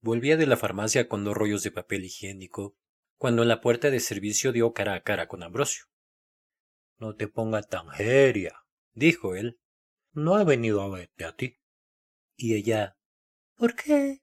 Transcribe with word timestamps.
volvía 0.00 0.36
de 0.36 0.46
la 0.46 0.56
farmacia 0.56 1.08
con 1.08 1.24
dos 1.24 1.36
rollos 1.36 1.62
de 1.62 1.70
papel 1.70 2.04
higiénico, 2.04 2.76
cuando 3.16 3.42
en 3.42 3.48
la 3.48 3.60
puerta 3.60 3.90
de 3.90 4.00
servicio 4.00 4.52
dio 4.52 4.72
cara 4.72 4.94
a 4.94 5.02
cara 5.02 5.28
con 5.28 5.42
Ambrosio. 5.42 5.84
No 6.98 7.14
te 7.14 7.28
pongas 7.28 7.68
tan 7.68 7.94
seria, 7.96 8.64
dijo 8.92 9.34
él. 9.34 9.60
No 10.12 10.40
he 10.40 10.44
venido 10.44 10.82
a 10.82 10.88
verte 10.88 11.24
a 11.24 11.36
ti. 11.36 11.60
Y 12.36 12.54
ella, 12.54 12.96
¿por 13.56 13.74
qué? 13.74 14.22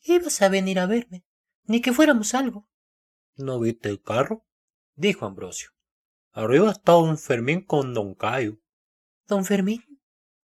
Ibas 0.00 0.42
a 0.42 0.48
venir 0.48 0.78
a 0.78 0.86
verme, 0.86 1.24
ni 1.64 1.80
que 1.80 1.92
fuéramos 1.92 2.34
algo. 2.34 2.68
¿No 3.36 3.58
viste 3.58 3.88
el 3.88 4.02
carro? 4.02 4.46
dijo 4.94 5.26
Ambrosio. 5.26 5.70
Arriba 6.32 6.70
está 6.70 6.92
don 6.92 7.16
Fermín 7.16 7.64
con 7.64 7.94
don 7.94 8.14
Cayo. 8.14 8.60
¿Don 9.26 9.44
Fermín? 9.44 9.82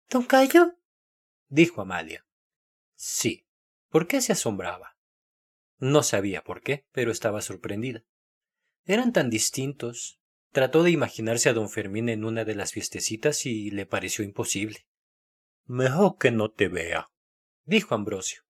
¿Don 0.09 0.25
Cayo? 0.25 0.77
dijo 1.49 1.83
Amalia. 1.83 2.27
Sí. 2.95 3.47
¿Por 3.91 4.07
qué 4.07 4.21
se 4.21 4.33
asombraba? 4.33 4.97
No 5.79 6.03
sabía 6.03 6.43
por 6.43 6.63
qué, 6.63 6.87
pero 6.93 7.11
estaba 7.11 7.43
sorprendida. 7.43 8.05
Eran 8.85 9.13
tan 9.13 9.31
distintos. 9.31 10.21
Trató 10.53 10.83
de 10.83 10.91
imaginarse 10.91 11.49
a 11.49 11.53
don 11.53 11.69
Fermín 11.69 12.09
en 12.09 12.25
una 12.25 12.45
de 12.45 12.55
las 12.55 12.73
fiestecitas 12.73 13.47
y 13.47 13.71
le 13.71 13.87
pareció 13.87 14.25
imposible. 14.25 14.87
Mejor 15.65 16.19
que 16.19 16.31
no 16.31 16.51
te 16.51 16.69
vea, 16.69 17.09
dijo 17.65 17.95
Ambrosio. 17.95 18.43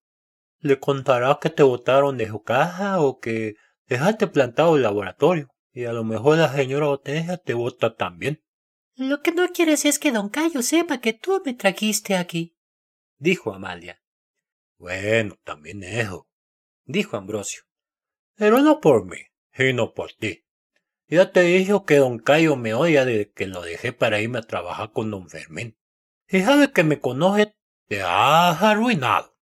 Le 0.59 0.79
contará 0.79 1.39
que 1.41 1.51
te 1.51 1.63
botaron 1.63 2.19
de 2.19 2.29
su 2.29 2.43
casa 2.43 3.01
o 3.01 3.19
que 3.19 3.55
dejaste 3.87 4.27
plantado 4.27 4.77
el 4.77 4.83
laboratorio, 4.83 5.49
y 5.73 5.85
a 5.85 5.93
lo 5.93 6.05
mejor 6.05 6.39
la 6.39 6.55
señora 6.55 6.89
Hortensia 6.89 7.39
te 7.39 7.55
vota 7.55 7.95
también. 7.95 8.43
Lo 8.95 9.23
que 9.23 9.33
no 9.33 9.49
quieres 9.49 9.85
es 9.85 9.99
que 9.99 10.13
don 10.13 10.29
Cayo 10.29 10.63
sepa 10.63 11.01
que 11.01 11.13
tú 11.13 11.43
me 11.45 11.55
trajiste 11.55 12.17
aquí, 12.17 12.57
dijo 13.19 13.55
Amalia. 13.55 14.01
Bueno, 14.81 15.39
también 15.45 15.85
eso, 15.85 16.27
dijo 16.87 17.19
Ambrosio. 17.19 17.65
Pero 18.35 18.61
no 18.61 18.81
por 18.81 19.05
mí, 19.05 19.19
sino 19.53 19.93
por 19.93 20.15
ti. 20.15 20.47
Ya 21.07 21.33
te 21.33 21.43
dije 21.43 21.75
que 21.87 21.97
don 21.97 22.19
Cayo 22.19 22.57
me 22.57 22.73
odia 22.73 23.05
desde 23.05 23.31
que 23.31 23.47
lo 23.47 23.61
dejé 23.61 23.93
para 23.93 24.23
irme 24.23 24.39
a 24.39 24.43
trabajar 24.43 24.91
con 24.93 25.11
don 25.11 25.29
Fermín. 25.29 25.77
Y 26.29 26.41
sabe 26.41 26.73
que 26.73 26.83
me 26.83 26.99
conoce, 26.99 27.55
te 27.89 28.01
has 28.01 28.63
arruinado. 28.63 29.37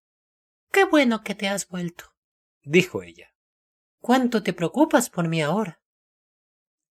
Qué 0.73 0.85
bueno 0.85 1.23
que 1.23 1.37
te 1.37 1.47
has 1.47 1.69
vuelto, 1.69 2.17
dijo 2.65 3.05
ella. 3.05 3.33
¿Cuánto 4.01 4.43
te 4.43 4.53
preocupas 4.53 5.09
por 5.09 5.29
mí 5.29 5.41
ahora? 5.41 5.81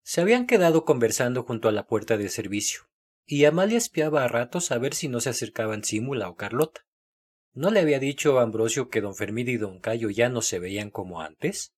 Se 0.02 0.20
habían 0.20 0.48
quedado 0.48 0.84
conversando 0.84 1.45
junto 1.45 1.69
a 1.69 1.72
la 1.72 1.86
puerta 1.86 2.17
de 2.17 2.28
servicio, 2.28 2.91
y 3.24 3.45
Amalia 3.45 3.78
espiaba 3.78 4.24
a 4.24 4.28
ratos 4.28 4.72
a 4.72 4.78
ver 4.78 4.95
si 4.95 5.06
no 5.06 5.20
se 5.20 5.30
acercaban 5.30 5.84
Símula 5.84 6.28
o 6.28 6.34
Carlota. 6.34 6.84
¿No 7.55 7.70
le 7.70 7.81
había 7.81 7.98
dicho 7.98 8.39
a 8.39 8.42
Ambrosio 8.42 8.89
que 8.89 9.03
don 9.03 9.14
Fermín 9.14 9.48
y 9.48 9.56
don 9.58 9.78
Cayo 9.78 10.08
ya 10.08 10.28
no 10.28 10.41
se 10.41 10.58
veían 10.58 10.91
como 10.91 11.20
antes? 11.20 11.75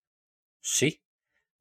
Sí. 0.61 1.03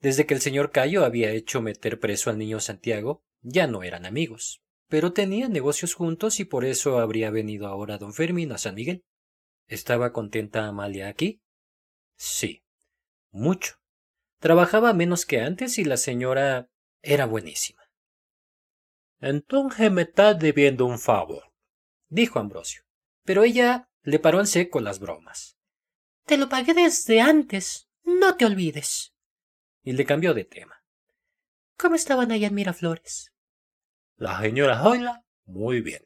Desde 0.02 0.26
que 0.26 0.36
el 0.36 0.42
señor 0.42 0.72
Cayo 0.72 1.04
había 1.04 1.32
hecho 1.32 1.62
meter 1.62 2.00
preso 2.00 2.30
al 2.30 2.38
niño 2.38 2.60
Santiago, 2.60 3.24
ya 3.42 3.66
no 3.68 3.84
eran 3.84 4.06
amigos, 4.06 4.62
pero 4.88 5.14
tenían 5.14 5.52
negocios 5.52 5.96
juntos 5.96 6.40
y 6.40 6.46
por 6.46 6.64
eso 6.66 7.00
habría 7.00 7.32
venido 7.32 7.68
ahora 7.68 7.98
don 7.98 8.14
Fermín 8.14 8.52
a 8.52 8.58
San 8.58 8.76
Miguel. 8.76 9.04
¿Estaba 9.68 10.14
contenta 10.14 10.68
Amalia 10.68 11.08
aquí? 11.08 11.42
Sí. 12.16 12.64
Mucho. 13.32 13.76
Trabajaba 14.40 14.94
menos 14.94 15.26
que 15.26 15.40
antes 15.40 15.80
y 15.80 15.86
la 15.86 15.98
señora 15.98 16.70
era 17.02 17.26
buenísima. 17.26 17.82
Entonces 19.20 19.90
me 19.90 20.04
estás 20.04 20.38
debiendo 20.38 20.86
un 20.86 21.00
favor, 21.00 21.52
dijo 22.10 22.40
Ambrosio. 22.40 22.84
Pero 23.24 23.44
ella 23.44 23.90
le 24.04 24.20
paró 24.20 24.40
en 24.40 24.48
seco 24.48 24.80
las 24.80 25.00
bromas. 25.00 25.58
Te 26.26 26.38
lo 26.38 26.50
pagué 26.50 26.74
desde 26.74 27.22
antes. 27.22 27.90
No 28.04 28.36
te 28.36 28.46
olvides. 28.46 29.14
Y 29.82 29.94
le 29.94 30.06
cambió 30.06 30.34
de 30.34 30.46
tema. 30.46 30.84
¿Cómo 31.78 31.96
estaban 31.96 32.32
allá 32.32 32.48
en 32.48 32.56
Miraflores? 32.56 33.34
La 34.16 34.40
señora 34.40 34.82
Zoila, 34.82 35.26
muy 35.46 35.82
bien. 35.82 36.06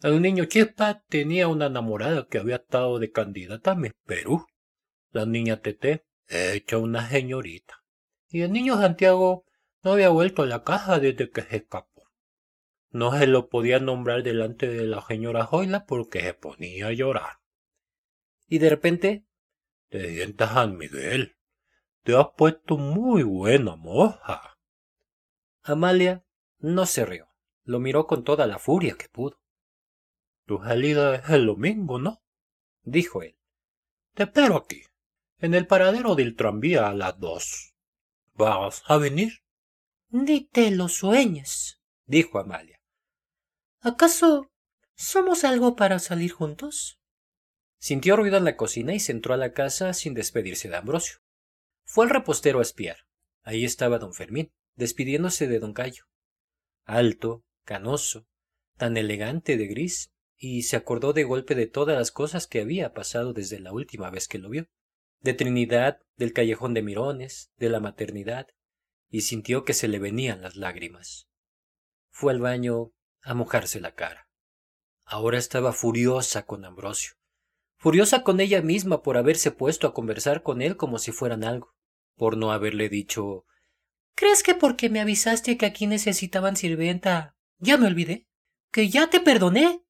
El 0.00 0.22
niño 0.22 0.44
Chispa 0.44 1.02
tenía 1.08 1.48
una 1.48 1.66
enamorada 1.66 2.26
que 2.28 2.38
había 2.38 2.56
estado 2.56 2.98
de 2.98 3.10
candidata 3.10 3.72
a 3.72 3.74
Miss 3.74 3.92
Perú. 4.04 4.46
La 5.10 5.26
niña 5.26 5.60
Tete, 5.60 6.04
hecha 6.28 6.78
una 6.78 7.08
señorita. 7.08 7.82
Y 8.28 8.42
el 8.42 8.52
niño 8.52 8.76
Santiago 8.76 9.44
no 9.82 9.92
había 9.92 10.10
vuelto 10.10 10.42
a 10.42 10.46
la 10.46 10.62
casa 10.62 11.00
desde 11.00 11.30
que 11.30 11.42
se 11.42 11.56
escapó. 11.56 11.97
No 12.90 13.16
se 13.18 13.26
lo 13.26 13.48
podía 13.48 13.80
nombrar 13.80 14.22
delante 14.22 14.68
de 14.68 14.86
la 14.86 15.04
señora 15.06 15.46
Zoila 15.46 15.84
porque 15.86 16.20
se 16.20 16.34
ponía 16.34 16.86
a 16.86 16.92
llorar. 16.92 17.40
Y 18.46 18.58
de 18.58 18.70
repente, 18.70 19.26
te 19.88 20.14
sientas 20.14 20.52
San 20.52 20.76
Miguel. 20.76 21.36
Te 22.02 22.16
has 22.16 22.28
puesto 22.36 22.78
muy 22.78 23.22
buena 23.22 23.76
moja. 23.76 24.58
Amalia 25.62 26.24
no 26.58 26.86
se 26.86 27.04
rió. 27.04 27.28
Lo 27.64 27.78
miró 27.78 28.06
con 28.06 28.24
toda 28.24 28.46
la 28.46 28.58
furia 28.58 28.96
que 28.96 29.08
pudo. 29.08 29.42
Tu 30.46 30.58
salida 30.62 31.16
es 31.16 31.28
el 31.28 31.44
domingo, 31.44 31.98
¿no? 31.98 32.22
dijo 32.82 33.22
él. 33.22 33.36
Te 34.14 34.24
espero 34.24 34.56
aquí, 34.56 34.82
en 35.38 35.54
el 35.54 35.66
paradero 35.66 36.14
del 36.14 36.34
tranvía 36.34 36.88
a 36.88 36.94
las 36.94 37.18
dos. 37.18 37.74
¿Vas 38.34 38.82
a 38.86 38.96
venir? 38.96 39.44
Ni 40.08 40.44
te 40.44 40.70
lo 40.70 40.88
sueñes, 40.88 41.82
dijo 42.06 42.38
Amalia. 42.38 42.77
¿Acaso 43.80 44.50
somos 44.96 45.44
algo 45.44 45.76
para 45.76 46.00
salir 46.00 46.32
juntos? 46.32 47.00
Sintió 47.78 48.16
ruido 48.16 48.36
en 48.36 48.44
la 48.44 48.56
cocina 48.56 48.92
y 48.92 48.98
se 48.98 49.12
entró 49.12 49.34
a 49.34 49.36
la 49.36 49.52
casa 49.52 49.92
sin 49.94 50.14
despedirse 50.14 50.68
de 50.68 50.76
Ambrosio. 50.76 51.18
Fue 51.84 52.04
al 52.04 52.10
repostero 52.10 52.58
a 52.58 52.62
espiar. 52.62 53.06
Ahí 53.42 53.64
estaba 53.64 53.98
don 53.98 54.14
Fermín, 54.14 54.52
despidiéndose 54.74 55.46
de 55.46 55.60
don 55.60 55.74
Cayo. 55.74 56.04
Alto, 56.84 57.44
canoso, 57.64 58.26
tan 58.76 58.96
elegante 58.96 59.56
de 59.56 59.68
gris, 59.68 60.10
y 60.36 60.62
se 60.62 60.76
acordó 60.76 61.12
de 61.12 61.24
golpe 61.24 61.54
de 61.54 61.66
todas 61.66 61.96
las 61.96 62.10
cosas 62.10 62.46
que 62.46 62.60
había 62.60 62.92
pasado 62.92 63.32
desde 63.32 63.60
la 63.60 63.72
última 63.72 64.10
vez 64.10 64.26
que 64.26 64.38
lo 64.38 64.50
vio. 64.50 64.66
De 65.20 65.34
Trinidad, 65.34 66.00
del 66.16 66.32
callejón 66.32 66.74
de 66.74 66.82
Mirones, 66.82 67.52
de 67.56 67.68
la 67.68 67.80
maternidad, 67.80 68.48
y 69.08 69.22
sintió 69.22 69.64
que 69.64 69.72
se 69.72 69.88
le 69.88 69.98
venían 69.98 70.42
las 70.42 70.56
lágrimas. 70.56 71.28
Fue 72.10 72.32
al 72.32 72.40
baño 72.40 72.92
a 73.22 73.34
mojarse 73.34 73.80
la 73.80 73.94
cara. 73.94 74.28
Ahora 75.04 75.38
estaba 75.38 75.72
furiosa 75.72 76.44
con 76.44 76.64
Ambrosio, 76.64 77.14
furiosa 77.76 78.22
con 78.22 78.40
ella 78.40 78.62
misma 78.62 79.02
por 79.02 79.16
haberse 79.16 79.50
puesto 79.50 79.86
a 79.86 79.94
conversar 79.94 80.42
con 80.42 80.62
él 80.62 80.76
como 80.76 80.98
si 80.98 81.12
fueran 81.12 81.44
algo, 81.44 81.74
por 82.16 82.36
no 82.36 82.52
haberle 82.52 82.88
dicho 82.88 83.44
¿Crees 84.14 84.42
que 84.42 84.54
porque 84.54 84.90
me 84.90 85.00
avisaste 85.00 85.56
que 85.56 85.66
aquí 85.66 85.86
necesitaban 85.86 86.56
sirvienta 86.56 87.36
ya 87.58 87.76
me 87.76 87.86
olvidé? 87.86 88.26
¿Que 88.72 88.88
ya 88.88 89.10
te 89.10 89.20
perdoné? 89.20 89.84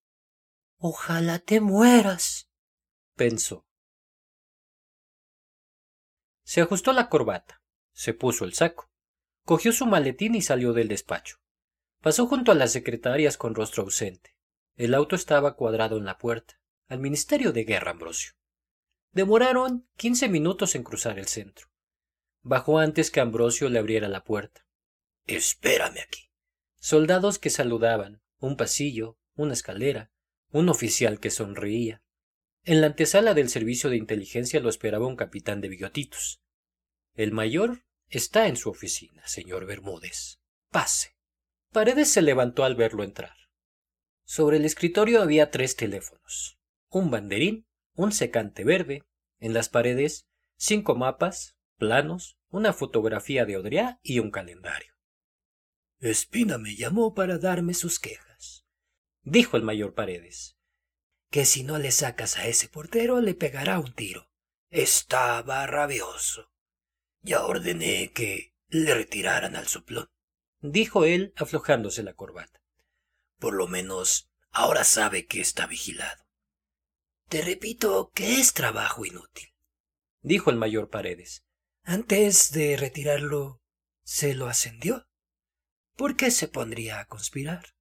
Ojalá 0.78 1.38
te 1.38 1.60
mueras. 1.60 2.48
pensó. 3.14 3.66
Se 6.44 6.60
ajustó 6.60 6.92
la 6.92 7.08
corbata, 7.08 7.62
se 7.92 8.14
puso 8.14 8.44
el 8.44 8.54
saco, 8.54 8.90
cogió 9.44 9.72
su 9.72 9.86
maletín 9.86 10.34
y 10.34 10.42
salió 10.42 10.72
del 10.72 10.88
despacho. 10.88 11.38
Pasó 12.00 12.26
junto 12.26 12.52
a 12.52 12.54
las 12.54 12.72
secretarias 12.72 13.36
con 13.36 13.54
rostro 13.54 13.82
ausente. 13.82 14.36
El 14.76 14.94
auto 14.94 15.16
estaba 15.16 15.56
cuadrado 15.56 15.96
en 15.96 16.04
la 16.04 16.18
puerta. 16.18 16.60
Al 16.86 17.00
Ministerio 17.00 17.52
de 17.52 17.64
Guerra, 17.64 17.90
Ambrosio. 17.90 18.32
Demoraron 19.12 19.88
quince 19.96 20.28
minutos 20.28 20.74
en 20.74 20.84
cruzar 20.84 21.18
el 21.18 21.26
centro. 21.26 21.68
Bajó 22.42 22.78
antes 22.78 23.10
que 23.10 23.20
Ambrosio 23.20 23.68
le 23.68 23.78
abriera 23.78 24.08
la 24.08 24.22
puerta. 24.22 24.66
Espérame 25.26 25.98
aquí. 26.00 26.30
Soldados 26.78 27.38
que 27.38 27.50
saludaban, 27.50 28.22
un 28.38 28.56
pasillo, 28.56 29.18
una 29.34 29.52
escalera, 29.52 30.12
un 30.50 30.68
oficial 30.68 31.18
que 31.18 31.30
sonreía. 31.30 32.02
En 32.64 32.80
la 32.80 32.86
antesala 32.86 33.34
del 33.34 33.48
servicio 33.48 33.90
de 33.90 33.96
inteligencia 33.96 34.60
lo 34.60 34.68
esperaba 34.68 35.06
un 35.06 35.16
capitán 35.16 35.60
de 35.60 35.68
bigotitos. 35.68 36.40
El 37.14 37.32
mayor 37.32 37.84
está 38.08 38.46
en 38.46 38.56
su 38.56 38.70
oficina, 38.70 39.26
señor 39.26 39.66
Bermúdez. 39.66 40.38
Pase. 40.70 41.17
Paredes 41.72 42.10
se 42.10 42.22
levantó 42.22 42.64
al 42.64 42.76
verlo 42.76 43.04
entrar. 43.04 43.36
Sobre 44.24 44.56
el 44.56 44.64
escritorio 44.64 45.22
había 45.22 45.50
tres 45.50 45.76
teléfonos, 45.76 46.58
un 46.88 47.10
banderín, 47.10 47.66
un 47.94 48.12
secante 48.12 48.64
verde, 48.64 49.04
en 49.38 49.52
las 49.52 49.68
paredes 49.68 50.26
cinco 50.56 50.94
mapas, 50.94 51.56
planos, 51.76 52.38
una 52.48 52.72
fotografía 52.72 53.44
de 53.44 53.56
Odriá 53.56 54.00
y 54.02 54.18
un 54.18 54.30
calendario. 54.30 54.94
Espina 56.00 56.58
me 56.58 56.74
llamó 56.74 57.14
para 57.14 57.38
darme 57.38 57.74
sus 57.74 57.98
quejas, 57.98 58.64
dijo 59.22 59.56
el 59.56 59.62
mayor 59.62 59.94
Paredes. 59.94 60.56
Que 61.30 61.44
si 61.44 61.62
no 61.64 61.76
le 61.78 61.90
sacas 61.90 62.38
a 62.38 62.46
ese 62.46 62.68
portero 62.68 63.20
le 63.20 63.34
pegará 63.34 63.78
un 63.78 63.92
tiro. 63.92 64.30
Estaba 64.70 65.66
rabioso. 65.66 66.50
Ya 67.20 67.44
ordené 67.44 68.12
que 68.12 68.54
le 68.68 68.94
retiraran 68.94 69.54
al 69.56 69.66
soplón 69.66 70.08
dijo 70.60 71.04
él 71.04 71.32
aflojándose 71.36 72.02
la 72.02 72.14
corbata. 72.14 72.60
Por 73.38 73.54
lo 73.54 73.66
menos 73.68 74.30
ahora 74.50 74.84
sabe 74.84 75.26
que 75.26 75.40
está 75.40 75.66
vigilado. 75.66 76.24
Te 77.28 77.42
repito 77.42 78.10
que 78.14 78.40
es 78.40 78.54
trabajo 78.54 79.04
inútil, 79.04 79.54
dijo 80.20 80.50
el 80.50 80.56
mayor 80.56 80.88
Paredes. 80.88 81.44
Antes 81.82 82.52
de 82.52 82.76
retirarlo, 82.76 83.62
se 84.02 84.34
lo 84.34 84.46
ascendió. 84.46 85.08
¿Por 85.94 86.16
qué 86.16 86.30
se 86.30 86.48
pondría 86.48 87.00
a 87.00 87.06
conspirar? 87.06 87.74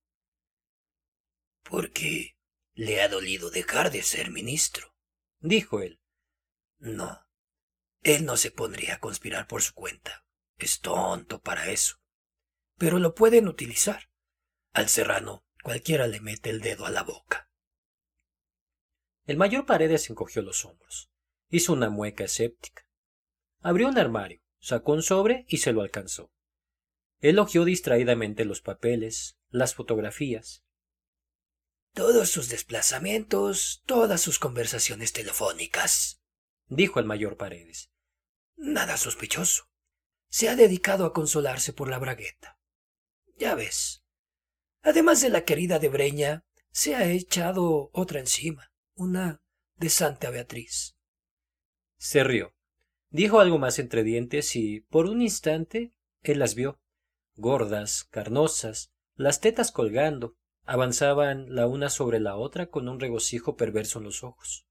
Porque 1.64 2.38
le 2.74 3.02
ha 3.02 3.10
dolido 3.10 3.50
dejar 3.50 3.92
de 3.92 4.04
ser 4.04 4.32
ministro, 4.32 4.96
dijo 5.40 5.82
él. 5.82 6.00
No, 6.80 7.28
él 8.02 8.26
no 8.26 8.38
se 8.38 8.52
pondría 8.52 8.96
a 8.96 9.00
conspirar 9.00 9.48
por 9.48 9.62
su 9.62 9.74
cuenta. 9.74 10.26
Es 10.58 10.80
tonto 10.80 11.42
para 11.42 11.70
eso. 11.72 11.97
Pero 12.78 13.00
lo 13.00 13.16
pueden 13.16 13.48
utilizar. 13.48 14.10
Al 14.74 14.90
serrano 14.90 15.44
cualquiera 15.64 16.08
le 16.08 16.22
mete 16.22 16.50
el 16.50 16.62
dedo 16.62 16.86
a 16.86 16.92
la 16.92 17.04
boca. 17.04 17.50
El 19.26 19.38
mayor 19.38 19.66
Paredes 19.66 20.10
encogió 20.10 20.42
los 20.42 20.64
hombros. 20.64 21.10
Hizo 21.50 21.74
una 21.74 21.90
mueca 21.90 22.24
escéptica. 22.24 22.88
Abrió 23.62 23.88
un 23.88 23.98
armario, 23.98 24.42
sacó 24.60 24.94
un 24.94 25.04
sobre 25.04 25.46
y 25.50 25.58
se 25.58 25.74
lo 25.74 25.82
alcanzó. 25.82 26.32
Elogió 27.20 27.66
distraídamente 27.66 28.46
los 28.46 28.62
papeles, 28.62 29.38
las 29.50 29.74
fotografías. 29.74 30.64
Todos 31.94 32.30
sus 32.30 32.48
desplazamientos, 32.48 33.82
todas 33.86 34.22
sus 34.22 34.38
conversaciones 34.38 35.14
telefónicas, 35.14 36.22
dijo 36.68 37.00
el 37.00 37.06
mayor 37.06 37.38
Paredes. 37.38 37.90
Nada 38.56 38.98
sospechoso. 38.98 39.70
Se 40.30 40.48
ha 40.48 40.56
dedicado 40.56 41.06
a 41.06 41.14
consolarse 41.14 41.74
por 41.74 41.90
la 41.90 41.98
bragueta. 41.98 42.57
Ya 43.38 43.56
ves. 43.56 44.04
Además 44.82 45.22
de 45.22 45.30
la 45.30 45.44
querida 45.44 45.80
de 45.80 45.90
Breña, 45.90 46.46
se 46.72 46.96
ha 46.96 47.10
echado 47.10 47.90
otra 47.94 48.20
encima 48.20 48.72
una 48.98 49.42
de 49.76 49.90
Santa 49.90 50.32
Beatriz. 50.32 50.98
Se 51.98 52.24
rió. 52.24 52.56
Dijo 53.10 53.40
algo 53.40 53.60
más 53.60 53.80
entre 53.80 54.04
dientes 54.04 54.56
y, 54.56 54.82
por 54.82 55.06
un 55.06 55.22
instante, 55.22 55.94
él 56.24 56.40
las 56.40 56.56
vio. 56.56 56.80
Gordas, 57.36 58.06
carnosas, 58.06 58.92
las 59.16 59.40
tetas 59.40 59.72
colgando, 59.72 60.36
avanzaban 60.64 61.54
la 61.56 61.68
una 61.68 61.90
sobre 61.90 62.20
la 62.20 62.36
otra 62.36 62.70
con 62.70 62.90
un 62.90 63.00
regocijo 63.00 63.56
perverso 63.56 64.00
en 64.00 64.06
los 64.06 64.24
ojos. 64.24 64.68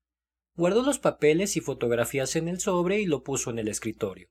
Guardó 0.55 0.83
los 0.83 0.99
papeles 0.99 1.57
y 1.57 1.61
fotografías 1.61 2.35
en 2.37 2.49
el 2.49 2.61
sobre 2.61 3.01
y 3.01 3.07
lo 3.07 3.23
puso 3.23 3.51
en 3.51 3.59
el 3.59 3.69
escritorio. 3.69 4.29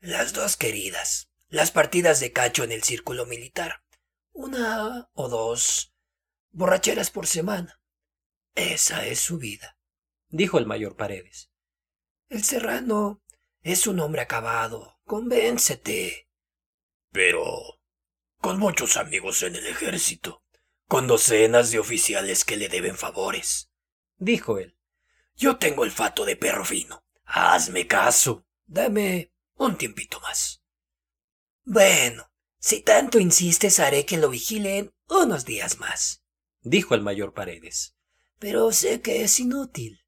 Las 0.00 0.34
dos 0.34 0.56
queridas, 0.56 1.30
las 1.48 1.70
partidas 1.70 2.20
de 2.20 2.32
cacho 2.32 2.64
en 2.64 2.72
el 2.72 2.82
círculo 2.82 3.26
militar. 3.26 3.82
Una 4.32 5.08
o 5.14 5.28
dos 5.28 5.94
borracheras 6.50 7.10
por 7.10 7.26
semana. 7.26 7.80
Esa 8.54 9.06
es 9.06 9.20
su 9.20 9.38
vida, 9.38 9.78
dijo 10.28 10.58
el 10.58 10.66
mayor 10.66 10.96
Paredes. 10.96 11.50
El 12.28 12.42
serrano 12.42 13.22
es 13.62 13.86
un 13.86 14.00
hombre 14.00 14.22
acabado. 14.22 14.98
Convéncete. 15.04 16.28
Pero 17.12 17.80
con 18.38 18.58
muchos 18.58 18.96
amigos 18.96 19.42
en 19.42 19.56
el 19.56 19.66
ejército, 19.66 20.44
con 20.88 21.06
docenas 21.06 21.70
de 21.70 21.78
oficiales 21.78 22.44
que 22.44 22.56
le 22.56 22.68
deben 22.68 22.96
favores, 22.96 23.70
dijo 24.16 24.58
él. 24.58 24.76
Yo 25.36 25.58
tengo 25.58 25.84
el 25.84 25.90
fato 25.90 26.24
de 26.24 26.36
perro 26.36 26.64
fino. 26.64 27.04
Hazme 27.24 27.86
caso. 27.86 28.46
Dame 28.64 29.32
un 29.56 29.76
tiempito 29.76 30.20
más. 30.20 30.55
Bueno, 31.66 32.30
si 32.58 32.80
tanto 32.80 33.18
insistes, 33.18 33.78
haré 33.78 34.06
que 34.06 34.16
lo 34.16 34.30
vigilen 34.30 34.94
unos 35.08 35.44
días 35.44 35.78
más, 35.78 36.24
dijo 36.62 36.94
el 36.94 37.02
mayor 37.02 37.34
Paredes 37.34 37.96
pero 38.38 38.72
sé 38.72 39.00
que 39.00 39.22
es 39.22 39.40
inútil. 39.40 40.04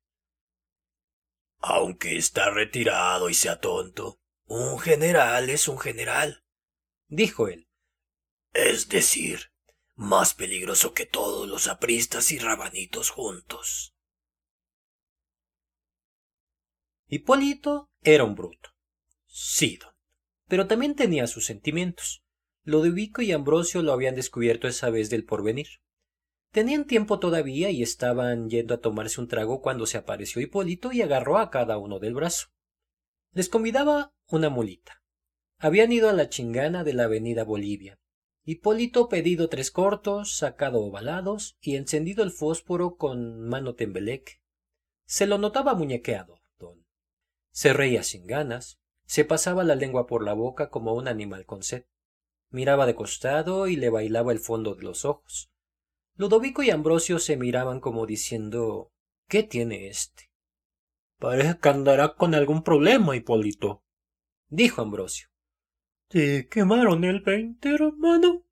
Aunque 1.61 2.17
está 2.17 2.51
retirado 2.51 3.29
y 3.29 3.35
sea 3.35 3.61
tonto, 3.61 4.21
un 4.47 4.79
general 4.79 5.51
es 5.51 5.69
un 5.69 5.79
general, 5.79 6.45
dijo 7.09 7.49
él. 7.49 7.69
Es 8.53 8.89
decir, 8.89 9.53
más 9.95 10.35
peligroso 10.35 10.95
que 10.95 11.07
todos 11.07 11.49
los 11.49 11.67
apristas 11.67 12.31
y 12.31 12.39
rabanitos 12.39 13.11
juntos. 13.11 13.95
Hipólito 17.07 17.91
era 18.03 18.25
un 18.25 18.35
bruto. 18.35 18.71
Sí, 19.27 19.79
don. 19.79 19.98
Pero 20.49 20.67
también 20.67 20.95
tenía 20.95 21.27
sus 21.27 21.47
sentimientos. 21.47 22.25
Lodovico 22.65 23.23
y 23.23 23.33
Ambrosio 23.33 23.83
lo 23.83 23.93
habían 23.93 24.15
descubierto 24.15 24.67
esa 24.67 24.91
vez 24.91 25.11
del 25.11 25.25
porvenir. 25.25 25.69
Tenían 26.51 26.87
tiempo 26.87 27.19
todavía 27.19 27.71
y 27.71 27.83
estaban 27.83 28.49
yendo 28.49 28.75
a 28.75 28.81
tomarse 28.81 29.21
un 29.21 29.29
trago 29.29 29.61
cuando 29.61 29.87
se 29.87 29.99
apareció 29.99 30.41
Hipólito 30.41 30.93
y 30.93 31.03
agarró 31.03 31.39
a 31.39 31.51
cada 31.51 31.79
uno 31.79 31.99
del 31.99 32.15
brazo. 32.15 32.49
Les 33.33 33.49
convidaba 33.49 34.15
una 34.29 34.49
mulita. 34.49 35.03
Habían 35.59 35.93
ido 35.93 36.09
a 36.09 36.13
la 36.13 36.29
chingana 36.29 36.85
de 36.85 36.95
la 36.95 37.05
avenida 37.05 37.45
Bolivia. 37.45 37.99
Hipólito 38.45 39.11
pedido 39.11 39.51
tres 39.51 39.71
cortos, 39.71 40.37
sacado 40.37 40.81
ovalados 40.81 41.59
y 41.61 41.77
encendido 41.77 42.25
el 42.25 42.31
fósforo 42.31 42.97
con 42.97 43.47
mano 43.47 43.75
tembeleque. 43.75 44.41
Se 45.05 45.27
lo 45.27 45.37
notaba 45.37 45.75
muñequeado, 45.75 46.41
don. 46.59 46.87
Se 47.51 47.75
reía 47.75 48.03
sin 48.03 48.27
ganas, 48.27 48.79
se 49.09 49.25
pasaba 49.25 49.65
la 49.65 49.75
lengua 49.75 50.07
por 50.07 50.23
la 50.23 50.35
boca 50.35 50.69
como 50.69 50.93
un 50.93 51.09
animal 51.09 51.47
con 51.47 51.63
sed. 51.63 51.87
Miraba 52.51 52.85
de 52.85 52.95
costado 52.95 53.67
y 53.67 53.75
le 53.75 53.89
bailaba 53.89 54.33
el 54.33 54.39
fondo 54.39 54.75
de 54.75 54.83
los 54.83 55.07
ojos. 55.07 55.51
Ludovico 56.15 56.63
y 56.63 56.69
Ambrosio 56.69 57.19
se 57.19 57.39
miraban 57.39 57.81
como 57.81 58.05
diciendo 58.05 58.93
¿Qué 59.27 59.43
tiene 59.43 59.89
éste? 59.89 60.31
Parece 61.17 61.59
que 61.59 61.69
andará 61.71 62.17
con 62.17 62.35
algún 62.35 62.63
problema, 62.63 63.17
Hipólito, 63.17 63.83
dijo 64.49 64.83
Ambrosio. 64.83 65.29
¿Te 66.09 66.47
quemaron 66.49 67.03
el 67.05 67.21
veinte, 67.21 67.71
hermano? 67.71 68.45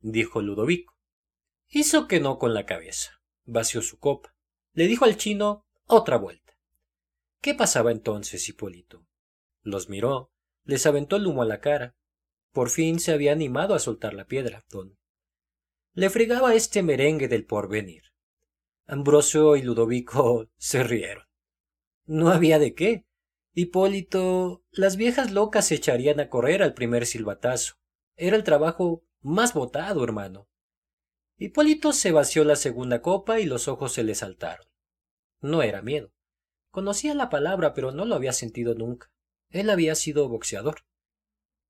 dijo 0.00 0.42
Ludovico. 0.42 0.98
Hizo 1.68 2.08
que 2.08 2.18
no 2.18 2.36
con 2.38 2.52
la 2.52 2.66
cabeza. 2.66 3.22
Vació 3.44 3.80
su 3.80 4.00
copa. 4.00 4.34
Le 4.72 4.88
dijo 4.88 5.04
al 5.04 5.16
chino 5.16 5.68
otra 5.86 6.16
vuelta. 6.16 6.58
¿Qué 7.40 7.54
pasaba 7.54 7.92
entonces, 7.92 8.48
Hipólito? 8.48 9.06
Los 9.62 9.88
miró, 9.88 10.30
les 10.64 10.86
aventó 10.86 11.16
el 11.16 11.26
humo 11.26 11.42
a 11.42 11.46
la 11.46 11.60
cara. 11.60 11.96
Por 12.52 12.70
fin 12.70 13.00
se 13.00 13.12
había 13.12 13.32
animado 13.32 13.74
a 13.74 13.78
soltar 13.78 14.14
la 14.14 14.26
piedra, 14.26 14.64
don 14.70 15.00
le 15.92 16.08
fregaba 16.08 16.54
este 16.54 16.82
merengue 16.82 17.28
del 17.28 17.44
porvenir. 17.44 18.02
Ambrosio 18.86 19.56
y 19.56 19.62
Ludovico 19.62 20.48
se 20.56 20.82
rieron. 20.84 21.24
No 22.06 22.30
había 22.30 22.58
de 22.58 22.74
qué. 22.74 23.06
Hipólito, 23.52 24.64
las 24.70 24.96
viejas 24.96 25.32
locas 25.32 25.66
se 25.66 25.74
echarían 25.74 26.20
a 26.20 26.28
correr 26.28 26.62
al 26.62 26.74
primer 26.74 27.06
silbatazo. 27.06 27.74
Era 28.16 28.36
el 28.36 28.44
trabajo 28.44 29.04
más 29.20 29.54
votado, 29.54 30.04
hermano. 30.04 30.48
Hipólito 31.36 31.92
se 31.92 32.12
vació 32.12 32.44
la 32.44 32.56
segunda 32.56 33.02
copa 33.02 33.40
y 33.40 33.46
los 33.46 33.66
ojos 33.66 33.92
se 33.92 34.04
le 34.04 34.14
saltaron. 34.14 34.66
No 35.40 35.62
era 35.62 35.82
miedo. 35.82 36.12
Conocía 36.70 37.14
la 37.14 37.28
palabra, 37.30 37.74
pero 37.74 37.90
no 37.90 38.04
lo 38.04 38.14
había 38.14 38.32
sentido 38.32 38.74
nunca. 38.74 39.10
Él 39.50 39.70
había 39.70 39.94
sido 39.94 40.28
boxeador. 40.28 40.84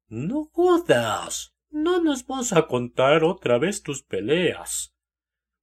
No 0.08 0.50
jodas. 0.52 1.54
No 1.70 2.02
nos 2.02 2.26
vas 2.26 2.52
a 2.52 2.66
contar 2.66 3.22
otra 3.22 3.58
vez 3.58 3.82
tus 3.84 4.02
peleas, 4.02 4.92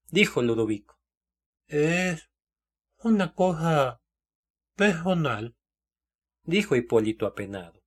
dijo 0.09 0.41
Ludovico. 0.41 0.97
Es 1.67 2.29
una 3.03 3.33
cosa 3.33 4.01
personal, 4.75 5.57
dijo 6.43 6.77
Hipólito 6.77 7.25
apenado. 7.25 7.83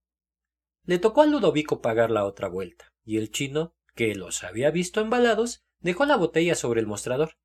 Le 0.84 0.99
tocó 0.99 1.22
a 1.22 1.26
Ludovico 1.26 1.80
pagar 1.80 2.10
la 2.10 2.26
otra 2.26 2.49
vuelta, 2.49 2.92
y 3.04 3.16
el 3.16 3.30
chino, 3.30 3.75
que 3.94 4.14
los 4.14 4.44
había 4.44 4.70
visto 4.70 5.00
embalados, 5.00 5.64
dejó 5.78 6.04
la 6.04 6.16
botella 6.16 6.54
sobre 6.54 6.80
el 6.80 6.87
mostrador. 6.87 7.38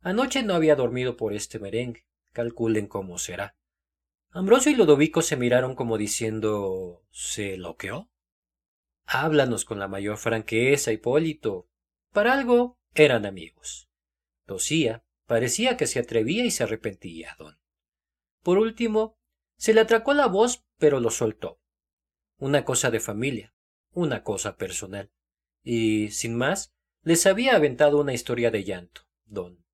Anoche 0.00 0.42
no 0.42 0.54
había 0.54 0.76
dormido 0.76 1.16
por 1.16 1.32
este 1.32 1.58
merengue. 1.58 2.04
Calculen 2.32 2.88
cómo 2.88 3.18
será. 3.18 3.56
Ambrosio 4.36 4.72
y 4.72 4.74
Ludovico 4.74 5.22
se 5.22 5.36
miraron 5.36 5.76
como 5.76 5.96
diciendo 5.96 7.06
¿Se 7.12 7.56
loqueó? 7.56 8.10
Háblanos 9.06 9.64
con 9.64 9.78
la 9.78 9.86
mayor 9.86 10.16
franqueza, 10.16 10.90
Hipólito. 10.90 11.68
Para 12.10 12.32
algo 12.32 12.76
eran 12.94 13.26
amigos. 13.26 13.88
Tosía, 14.44 15.04
parecía 15.26 15.76
que 15.76 15.86
se 15.86 16.00
atrevía 16.00 16.44
y 16.44 16.50
se 16.50 16.64
arrepentía, 16.64 17.36
don. 17.38 17.60
Por 18.42 18.58
último, 18.58 19.16
se 19.56 19.72
le 19.72 19.82
atracó 19.82 20.14
la 20.14 20.26
voz, 20.26 20.64
pero 20.78 20.98
lo 20.98 21.10
soltó. 21.10 21.60
Una 22.36 22.64
cosa 22.64 22.90
de 22.90 22.98
familia, 22.98 23.54
una 23.92 24.24
cosa 24.24 24.56
personal. 24.56 25.12
Y, 25.62 26.10
sin 26.10 26.34
más, 26.34 26.74
les 27.02 27.24
había 27.26 27.54
aventado 27.54 28.00
una 28.00 28.14
historia 28.14 28.50
de 28.50 28.64
llanto, 28.64 29.02
don. 29.26 29.64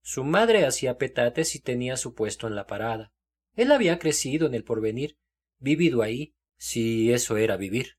Su 0.00 0.22
madre 0.22 0.64
hacía 0.64 0.96
petates 0.96 1.56
y 1.56 1.60
tenía 1.60 1.96
su 1.96 2.14
puesto 2.14 2.46
en 2.46 2.54
la 2.54 2.68
parada. 2.68 3.12
Él 3.58 3.72
había 3.72 3.98
crecido 3.98 4.46
en 4.46 4.54
el 4.54 4.62
porvenir, 4.62 5.18
vivido 5.58 6.02
ahí, 6.02 6.32
si 6.58 7.10
eso 7.12 7.36
era 7.36 7.56
vivir. 7.56 7.98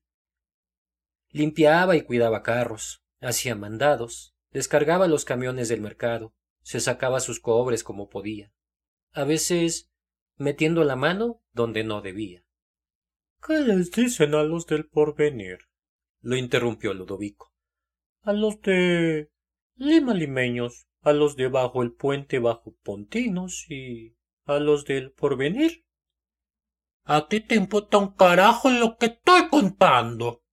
Limpiaba 1.28 1.96
y 1.96 2.00
cuidaba 2.00 2.42
carros, 2.42 3.02
hacía 3.20 3.54
mandados, 3.54 4.34
descargaba 4.52 5.06
los 5.06 5.26
camiones 5.26 5.68
del 5.68 5.82
mercado, 5.82 6.34
Se 6.62 6.80
sacaba 6.80 7.20
sus 7.20 7.40
cobres 7.40 7.84
como 7.84 8.08
podía, 8.08 8.54
a 9.12 9.24
veces 9.24 9.90
metiendo 10.36 10.82
la 10.84 10.96
mano 10.96 11.42
donde 11.52 11.84
no 11.84 12.00
debía. 12.00 12.42
¿Qué 13.46 13.60
les 13.60 13.90
dicen 13.90 14.34
a 14.34 14.42
los 14.42 14.66
del 14.66 14.86
porvenir? 14.86 15.58
lo 16.22 16.36
interrumpió 16.36 16.94
Ludovico. 16.94 17.52
A 18.22 18.32
los 18.32 18.62
de 18.62 19.30
Lima 19.76 20.14
limeños, 20.14 20.86
a 21.02 21.12
los 21.12 21.36
de 21.36 21.48
bajo 21.48 21.82
el 21.82 21.92
puente 21.92 22.38
bajo 22.38 22.74
pontinos 22.82 23.66
y 23.70 24.14
a 24.44 24.58
los 24.58 24.84
del 24.84 25.12
porvenir. 25.12 25.84
A 27.04 27.28
ti 27.28 27.40
te 27.40 27.54
importa 27.54 27.98
un 27.98 28.14
carajo 28.14 28.70
lo 28.70 28.96
que 28.96 29.06
estoy 29.06 29.48
contando, 29.48 30.44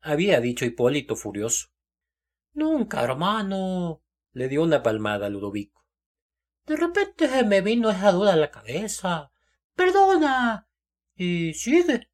había 0.00 0.40
dicho 0.40 0.64
Hipólito 0.64 1.16
furioso. 1.16 1.68
Nunca, 2.52 3.02
hermano, 3.02 4.02
le 4.32 4.48
dio 4.48 4.62
una 4.62 4.82
palmada 4.82 5.26
a 5.26 5.28
Ludovico. 5.28 5.86
De 6.66 6.76
repente 6.76 7.28
se 7.28 7.44
me 7.44 7.60
vino 7.60 7.90
esa 7.90 8.12
duda 8.12 8.34
a 8.34 8.36
la 8.36 8.50
cabeza. 8.50 9.32
Perdona. 9.74 10.68
Y 11.14 11.54
sigue. 11.54 12.10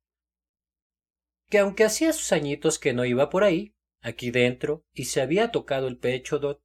Que 1.48 1.58
aunque 1.58 1.84
hacía 1.84 2.12
sus 2.12 2.32
añitos 2.32 2.78
que 2.78 2.94
no 2.94 3.04
iba 3.04 3.30
por 3.30 3.44
ahí, 3.44 3.76
aquí 4.00 4.30
dentro, 4.30 4.84
y 4.92 5.04
se 5.06 5.20
había 5.20 5.50
tocado 5.50 5.88
el 5.88 5.98
pecho, 5.98 6.38
Dot, 6.38 6.62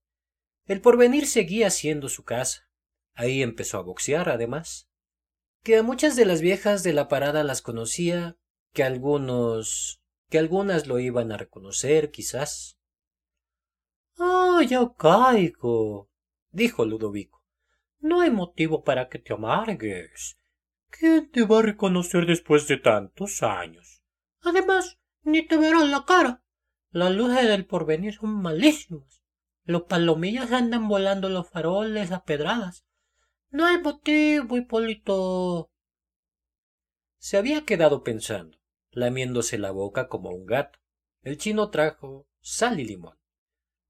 el 0.65 0.81
porvenir 0.81 1.27
seguía 1.27 1.69
siendo 1.69 2.09
su 2.09 2.23
casa. 2.23 2.68
Ahí 3.13 3.41
empezó 3.41 3.77
a 3.77 3.83
boxear, 3.83 4.29
además. 4.29 4.89
Que 5.63 5.77
a 5.77 5.83
muchas 5.83 6.15
de 6.15 6.25
las 6.25 6.41
viejas 6.41 6.83
de 6.83 6.93
la 6.93 7.07
parada 7.07 7.43
las 7.43 7.61
conocía, 7.61 8.37
que 8.73 8.83
algunos 8.83 9.99
que 10.29 10.37
algunas 10.37 10.87
lo 10.87 10.99
iban 10.99 11.31
a 11.31 11.37
reconocer, 11.37 12.11
quizás. 12.11 12.77
Ah, 14.19 14.61
ya 14.67 14.93
caigo, 14.97 16.09
dijo 16.51 16.85
Ludovico. 16.85 17.43
No 17.99 18.21
hay 18.21 18.29
motivo 18.29 18.83
para 18.83 19.09
que 19.09 19.19
te 19.19 19.33
amargues. 19.33 20.37
¿Quién 20.89 21.31
te 21.31 21.45
va 21.45 21.59
a 21.59 21.63
reconocer 21.63 22.25
después 22.25 22.67
de 22.67 22.77
tantos 22.77 23.43
años? 23.43 24.03
Además, 24.41 24.99
ni 25.23 25.45
te 25.45 25.57
verán 25.57 25.91
la 25.91 26.05
cara. 26.05 26.43
Las 26.91 27.11
luces 27.11 27.47
del 27.47 27.65
porvenir 27.65 28.13
son 28.13 28.41
malísimas. 28.41 29.21
Los 29.63 29.83
palomillos 29.83 30.51
andan 30.51 30.87
volando 30.87 31.29
los 31.29 31.49
faroles 31.49 32.11
a 32.11 32.23
pedradas. 32.23 32.85
No 33.51 33.65
hay 33.65 33.81
motivo, 33.81 34.57
Hipólito. 34.57 35.71
Se 37.17 37.37
había 37.37 37.65
quedado 37.65 38.03
pensando 38.03 38.59
lamiéndose 38.91 39.57
la 39.57 39.71
boca 39.71 40.07
como 40.07 40.31
un 40.31 40.45
gato. 40.45 40.79
El 41.21 41.37
chino 41.37 41.69
trajo 41.69 42.27
sal 42.41 42.79
y 42.79 42.85
limón. 42.85 43.17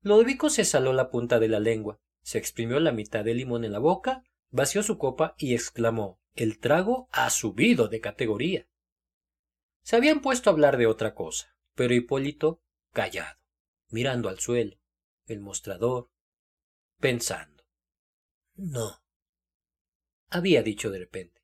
Lodovico 0.02 0.50
se 0.50 0.66
saló 0.66 0.94
la 0.94 1.10
punta 1.10 1.40
de 1.40 1.48
la 1.48 1.60
lengua, 1.60 2.00
se 2.22 2.38
exprimió 2.38 2.80
la 2.80 2.92
mitad 2.92 3.24
del 3.24 3.38
limón 3.38 3.66
en 3.66 3.72
la 3.72 3.80
boca, 3.80 4.24
vació 4.50 4.82
su 4.84 4.98
copa 4.98 5.36
y 5.38 5.54
exclamó 5.54 6.20
El 6.36 6.60
trago 6.60 7.10
ha 7.12 7.30
subido 7.30 7.88
de 7.88 8.02
categoría. 8.02 8.68
Se 9.84 9.96
habían 9.96 10.22
puesto 10.22 10.50
a 10.50 10.54
hablar 10.54 10.78
de 10.78 10.88
otra 10.88 11.14
cosa, 11.14 11.56
pero 11.76 11.94
Hipólito 11.94 12.62
callado, 12.94 13.40
mirando 13.90 14.30
al 14.30 14.40
suelo, 14.40 14.78
el 15.26 15.40
mostrador, 15.42 16.10
pensando. 17.00 17.64
No, 18.56 19.02
había 20.30 20.64
dicho 20.64 20.90
de 20.90 21.00
repente. 21.00 21.42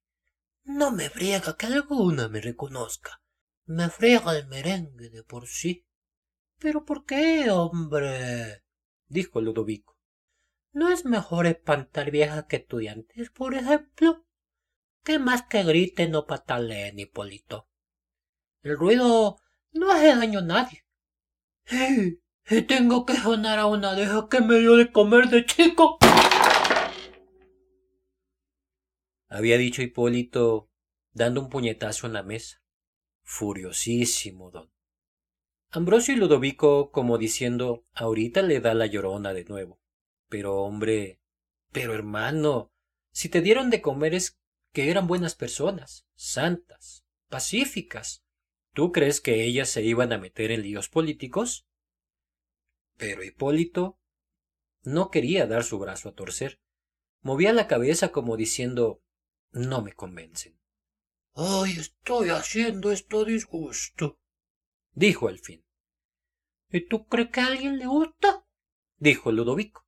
No 0.63 0.91
me 0.91 1.09
friega 1.09 1.55
que 1.57 1.67
alguna 1.67 2.27
me 2.27 2.41
reconozca. 2.41 3.21
Me 3.65 3.89
friega 3.89 4.37
el 4.37 4.47
merengue 4.47 5.09
de 5.09 5.23
por 5.23 5.47
sí. 5.47 5.85
¿Pero 6.59 6.85
por 6.85 7.05
qué, 7.05 7.49
hombre? 7.51 8.63
dijo 9.07 9.41
Ludovico. 9.41 9.97
¿No 10.71 10.89
es 10.89 11.05
mejor 11.05 11.47
espantar 11.47 12.11
viejas 12.11 12.45
que 12.45 12.57
estudiantes, 12.57 13.29
por 13.29 13.53
ejemplo? 13.53 14.25
¿Qué 15.03 15.19
más 15.19 15.43
que 15.43 15.63
griten 15.63 16.15
o 16.15 16.25
pataleen, 16.25 16.99
Hipólito? 16.99 17.69
El 18.61 18.77
ruido 18.77 19.39
no 19.71 19.91
hace 19.91 20.15
daño 20.15 20.39
a 20.39 20.41
nadie. 20.41 20.85
Y, 21.69 22.61
tengo 22.63 23.05
que 23.05 23.15
sonar 23.15 23.59
a 23.59 23.67
una 23.67 23.93
deja 23.93 24.27
que 24.29 24.41
me 24.41 24.59
dio 24.59 24.75
de 24.75 24.91
comer 24.91 25.29
de 25.29 25.45
chico. 25.45 25.97
Había 29.27 29.57
dicho 29.57 29.81
Hipólito 29.81 30.69
dando 31.13 31.41
un 31.41 31.49
puñetazo 31.49 32.07
en 32.07 32.13
la 32.13 32.23
mesa 32.23 32.65
furiosísimo, 33.25 34.51
don. 34.51 34.71
Ambrosio 35.71 36.13
y 36.13 36.17
Ludovico 36.17 36.91
como 36.91 37.17
diciendo 37.17 37.85
ahorita 37.93 38.41
le 38.43 38.61
da 38.61 38.73
la 38.73 38.85
llorona 38.85 39.33
de 39.33 39.43
nuevo. 39.43 39.81
Pero 40.29 40.61
hombre. 40.61 41.19
Pero 41.73 41.93
hermano. 41.93 42.71
Si 43.11 43.27
te 43.27 43.41
dieron 43.41 43.69
de 43.69 43.81
comer 43.81 44.13
es 44.13 44.39
que 44.71 44.89
eran 44.89 45.07
buenas 45.07 45.35
personas, 45.35 46.05
santas, 46.15 47.05
pacíficas. 47.29 48.23
¿Tú 48.73 48.91
crees 48.91 49.21
que 49.21 49.43
ellas 49.43 49.69
se 49.69 49.83
iban 49.83 50.13
a 50.13 50.17
meter 50.17 50.51
en 50.51 50.61
líos 50.61 50.87
políticos? 50.87 51.65
Pero 52.97 53.23
Hipólito 53.23 53.99
no 54.83 55.09
quería 55.11 55.47
dar 55.47 55.63
su 55.63 55.79
brazo 55.79 56.09
a 56.09 56.13
torcer. 56.13 56.61
Movía 57.21 57.53
la 57.53 57.67
cabeza 57.67 58.11
como 58.11 58.37
diciendo 58.37 59.01
no 59.51 59.81
me 59.81 59.93
convencen. 59.93 60.59
Ay, 61.33 61.73
estoy 61.79 62.29
haciendo 62.29 62.91
esto 62.91 63.25
disgusto, 63.25 64.19
dijo 64.93 65.27
al 65.27 65.39
fin. 65.39 65.65
¿Y 66.69 66.87
tú 66.87 67.07
crees 67.07 67.29
que 67.29 67.41
a 67.41 67.47
alguien 67.47 67.77
le 67.77 67.87
gusta? 67.87 68.45
dijo 68.97 69.31
Ludovico. 69.31 69.85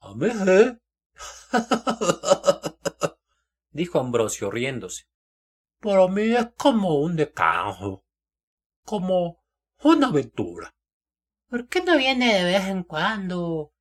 A 0.00 0.14
mí, 0.14 0.28
¿eh? 0.28 0.78
dijo 3.70 3.98
Ambrosio 3.98 4.50
riéndose. 4.50 5.04
Para 5.80 6.06
mí 6.08 6.34
es 6.34 6.48
como 6.56 7.00
un 7.00 7.16
decanjo, 7.16 8.04
como 8.84 9.44
una 9.82 10.08
aventura. 10.08 10.74
¿Por 11.48 11.68
qué 11.68 11.82
no 11.82 11.96
viene 11.96 12.34
de 12.34 12.44
vez 12.44 12.68
en 12.68 12.84
cuando? 12.84 13.72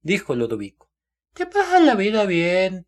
dijo 0.00 0.34
Ludovico. 0.34 0.90
Te 1.32 1.46
pasa 1.46 1.78
la 1.80 1.94
vida 1.94 2.24
bien, 2.24 2.86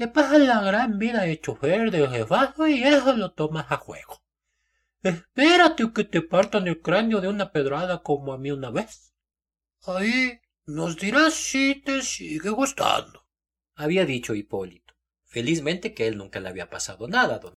te 0.00 0.08
pasas 0.08 0.40
la 0.40 0.62
gran 0.62 0.98
vida 0.98 1.24
de 1.24 1.38
chofer, 1.38 1.90
de 1.90 2.08
jefazo 2.08 2.66
y 2.66 2.82
eso 2.82 3.14
lo 3.14 3.34
tomas 3.34 3.70
a 3.70 3.76
juego. 3.76 4.22
Espérate 5.02 5.92
que 5.92 6.04
te 6.04 6.22
partan 6.22 6.66
el 6.68 6.80
cráneo 6.80 7.20
de 7.20 7.28
una 7.28 7.52
pedrada 7.52 8.02
como 8.02 8.32
a 8.32 8.38
mí 8.38 8.50
una 8.50 8.70
vez. 8.70 9.12
Ahí 9.82 10.40
nos 10.64 10.96
dirás 10.96 11.34
si 11.34 11.82
te 11.82 12.00
sigue 12.00 12.48
gustando. 12.48 13.26
Había 13.74 14.06
dicho 14.06 14.34
Hipólito. 14.34 14.94
Felizmente 15.26 15.92
que 15.92 16.06
él 16.06 16.16
nunca 16.16 16.40
le 16.40 16.48
había 16.48 16.70
pasado 16.70 17.06
nada, 17.06 17.38
don. 17.38 17.52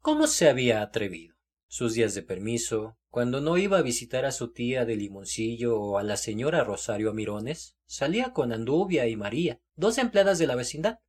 ¿Cómo 0.00 0.26
se 0.26 0.48
había 0.48 0.80
atrevido? 0.80 1.36
Sus 1.66 1.92
días 1.92 2.14
de 2.14 2.22
permiso, 2.22 2.96
cuando 3.12 3.42
no 3.42 3.58
iba 3.58 3.76
a 3.76 3.82
visitar 3.82 4.24
a 4.24 4.32
su 4.32 4.54
tía 4.54 4.86
de 4.86 4.96
Limoncillo 4.96 5.78
o 5.78 5.98
a 5.98 6.02
la 6.02 6.16
señora 6.16 6.64
Rosario 6.64 7.12
Mirones, 7.12 7.76
salía 7.84 8.32
con 8.32 8.54
Anduvia 8.54 9.06
y 9.06 9.16
María, 9.16 9.60
dos 9.76 9.98
empleadas 9.98 10.38
de 10.38 10.46
la 10.46 10.54
vecindad. 10.54 11.00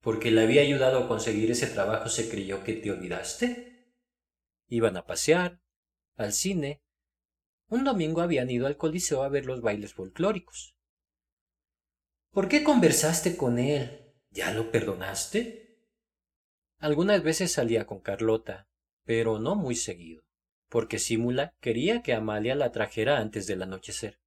¿Porque 0.00 0.32
le 0.32 0.42
había 0.42 0.62
ayudado 0.62 0.98
a 0.98 1.06
conseguir 1.06 1.52
ese 1.52 1.68
trabajo 1.68 2.08
se 2.08 2.28
creyó 2.28 2.64
que 2.64 2.72
te 2.72 2.90
olvidaste? 2.90 3.94
Iban 4.66 4.96
a 4.96 5.06
pasear, 5.06 5.60
al 6.16 6.32
cine. 6.32 6.82
Un 7.68 7.84
domingo 7.84 8.22
habían 8.22 8.50
ido 8.50 8.66
al 8.66 8.76
Coliseo 8.76 9.22
a 9.22 9.28
ver 9.28 9.46
los 9.46 9.60
bailes 9.60 9.94
folclóricos. 9.94 10.74
¿Por 12.32 12.48
qué 12.48 12.64
conversaste 12.64 13.36
con 13.36 13.60
él? 13.60 14.16
¿Ya 14.30 14.50
lo 14.50 14.72
perdonaste? 14.72 15.78
Algunas 16.78 17.22
veces 17.22 17.52
salía 17.52 17.86
con 17.86 18.00
Carlota, 18.00 18.68
pero 19.04 19.38
no 19.38 19.54
muy 19.54 19.76
seguido 19.76 20.24
porque 20.70 20.98
Simula 20.98 21.54
quería 21.60 22.00
que 22.00 22.14
Amalia 22.14 22.54
la 22.54 22.72
trajera 22.72 23.18
antes 23.18 23.46
del 23.46 23.62
anochecer. 23.62 24.18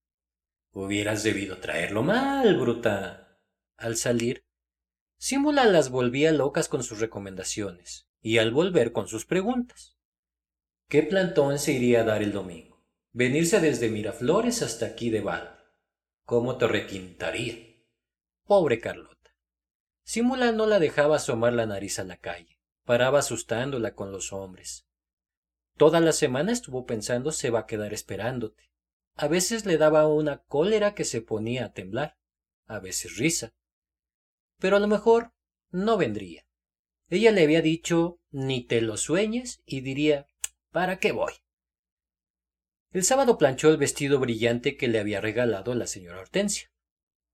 Hubieras 0.71 1.23
debido 1.23 1.57
traerlo 1.57 2.03
mal, 2.03 2.57
bruta. 2.57 3.39
Al 3.77 3.95
salir, 3.95 4.43
Simula 5.17 5.65
las 5.65 5.89
volvía 5.89 6.31
locas 6.33 6.67
con 6.67 6.83
sus 6.83 7.00
recomendaciones, 7.00 8.09
y 8.21 8.39
al 8.39 8.51
volver 8.51 8.91
con 8.91 9.07
sus 9.07 9.25
preguntas. 9.25 9.97
¿Qué 10.89 11.01
plantón 11.01 11.59
se 11.59 11.71
iría 11.71 12.01
a 12.01 12.03
dar 12.03 12.21
el 12.21 12.33
domingo? 12.33 12.83
Venirse 13.13 13.62
desde 13.62 13.89
Miraflores 13.89 14.62
hasta 14.62 14.85
aquí 14.85 15.09
de 15.09 15.21
Val. 15.21 15.59
¿Cómo 16.25 16.57
te 16.57 16.67
requintaría? 16.67 17.55
Pobre 18.43 18.79
Carlota. 18.79 19.35
Simula 20.03 20.51
no 20.51 20.65
la 20.65 20.79
dejaba 20.79 21.15
asomar 21.15 21.53
la 21.53 21.65
nariz 21.65 22.00
a 22.00 22.03
la 22.03 22.17
calle. 22.17 22.59
Paraba 22.83 23.19
asustándola 23.19 23.95
con 23.95 24.12
los 24.12 24.33
hombres. 24.33 24.85
Toda 25.77 26.00
la 26.00 26.12
semana 26.12 26.51
estuvo 26.51 26.86
pensando 26.86 27.32
se 27.32 27.50
va 27.50 27.60
a 27.60 27.65
quedar 27.65 27.94
esperándote. 27.94 28.72
A 29.15 29.27
veces 29.27 29.65
le 29.65 29.77
daba 29.77 30.08
una 30.08 30.44
cólera 30.44 30.94
que 30.96 31.03
se 31.03 31.22
ponía 31.22 31.65
a 31.65 31.74
temblar, 31.74 32.18
a 32.65 32.80
veces 32.80 33.18
risa. 33.18 33.53
Pero 34.60 34.77
a 34.77 34.80
lo 34.80 34.88
mejor 34.88 35.34
no 35.72 35.98
vendría. 35.98 36.46
Ella 37.10 37.32
le 37.32 37.44
había 37.44 37.62
dicho 37.62 38.20
ni 38.32 38.63
te 38.63 38.82
lo 38.82 38.98
sueñes 38.98 39.62
y 39.65 39.82
diría 39.82 40.27
¿para 40.72 41.00
qué 41.00 41.12
voy? 41.12 41.34
El 42.92 43.03
sábado 43.03 43.38
planchó 43.38 43.70
el 43.70 43.77
vestido 43.77 44.20
brillante 44.20 44.77
que 44.77 44.88
le 44.88 45.00
había 45.00 45.22
regalado 45.22 45.74
la 45.74 45.88
señora 45.88 46.22
Hortensia. 46.22 46.72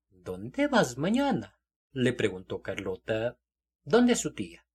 ¿Dónde 0.09 0.67
vas 0.67 0.97
mañana? 0.97 1.59
le 1.91 2.13
preguntó 2.13 2.61
Carlota. 2.61 3.37
¿Dónde 3.83 4.15
su 4.15 4.33
tía? 4.33 4.65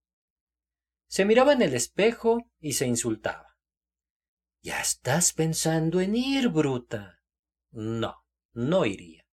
Se 1.07 1.25
miraba 1.25 1.53
en 1.53 1.63
el 1.63 1.75
espejo 1.75 2.51
y 2.61 2.73
se 2.73 2.87
insultaba. 2.87 3.54
Ya 4.65 4.81
estás 4.81 5.35
pensando 5.35 6.01
en 6.01 6.17
ir, 6.17 6.49
bruta. 6.49 7.21
No, 7.71 8.25
no 8.55 8.87
iría. 8.87 9.27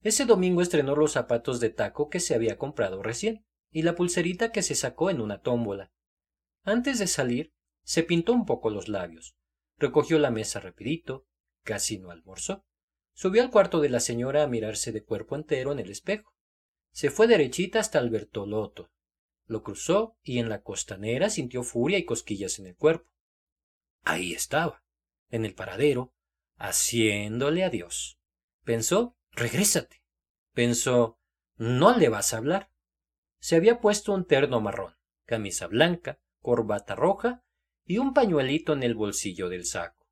Ese 0.00 0.24
domingo 0.24 0.62
estrenó 0.62 0.96
los 0.96 1.12
zapatos 1.12 1.60
de 1.60 1.68
taco 1.68 2.08
que 2.08 2.20
se 2.20 2.34
había 2.34 2.56
comprado 2.56 3.02
recién 3.02 3.44
y 3.70 3.82
la 3.82 3.94
pulserita 3.94 4.50
que 4.50 4.62
se 4.62 4.74
sacó 4.74 5.10
en 5.10 5.20
una 5.20 5.42
tómbola. 5.42 5.92
Antes 6.64 6.98
de 6.98 7.06
salir, 7.06 7.52
se 7.84 8.02
pintó 8.02 8.32
un 8.32 8.46
poco 8.46 8.70
los 8.70 8.88
labios, 8.88 9.36
recogió 9.76 10.18
la 10.18 10.30
mesa 10.30 10.58
rapidito, 10.58 11.26
casi 11.64 11.98
no 11.98 12.10
almorzó. 12.10 12.64
Subió 13.12 13.42
al 13.42 13.50
cuarto 13.50 13.78
de 13.82 13.90
la 13.90 14.00
señora 14.00 14.42
a 14.42 14.48
mirarse 14.48 14.90
de 14.90 15.04
cuerpo 15.04 15.36
entero 15.36 15.72
en 15.72 15.80
el 15.80 15.90
espejo. 15.90 16.32
Se 16.92 17.10
fue 17.10 17.26
derechita 17.26 17.78
hasta 17.78 17.98
el 17.98 18.08
Bertoloto. 18.08 18.90
Lo 19.44 19.62
cruzó 19.62 20.16
y 20.22 20.38
en 20.38 20.48
la 20.48 20.62
costanera 20.62 21.28
sintió 21.28 21.62
furia 21.62 21.98
y 21.98 22.06
cosquillas 22.06 22.58
en 22.58 22.68
el 22.68 22.76
cuerpo. 22.76 23.11
Ahí 24.02 24.32
estaba, 24.32 24.82
en 25.30 25.44
el 25.44 25.54
paradero, 25.54 26.12
haciéndole 26.56 27.64
adiós. 27.64 28.18
Pensó, 28.64 29.16
regrésate. 29.30 30.02
Pensó, 30.52 31.18
no 31.56 31.96
le 31.96 32.08
vas 32.08 32.34
a 32.34 32.38
hablar. 32.38 32.70
Se 33.38 33.56
había 33.56 33.80
puesto 33.80 34.12
un 34.12 34.26
terno 34.26 34.60
marrón, 34.60 34.94
camisa 35.24 35.66
blanca, 35.66 36.20
corbata 36.40 36.94
roja 36.94 37.42
y 37.84 37.98
un 37.98 38.14
pañuelito 38.14 38.72
en 38.72 38.82
el 38.82 38.94
bolsillo 38.94 39.48
del 39.48 39.66
saco. 39.66 40.08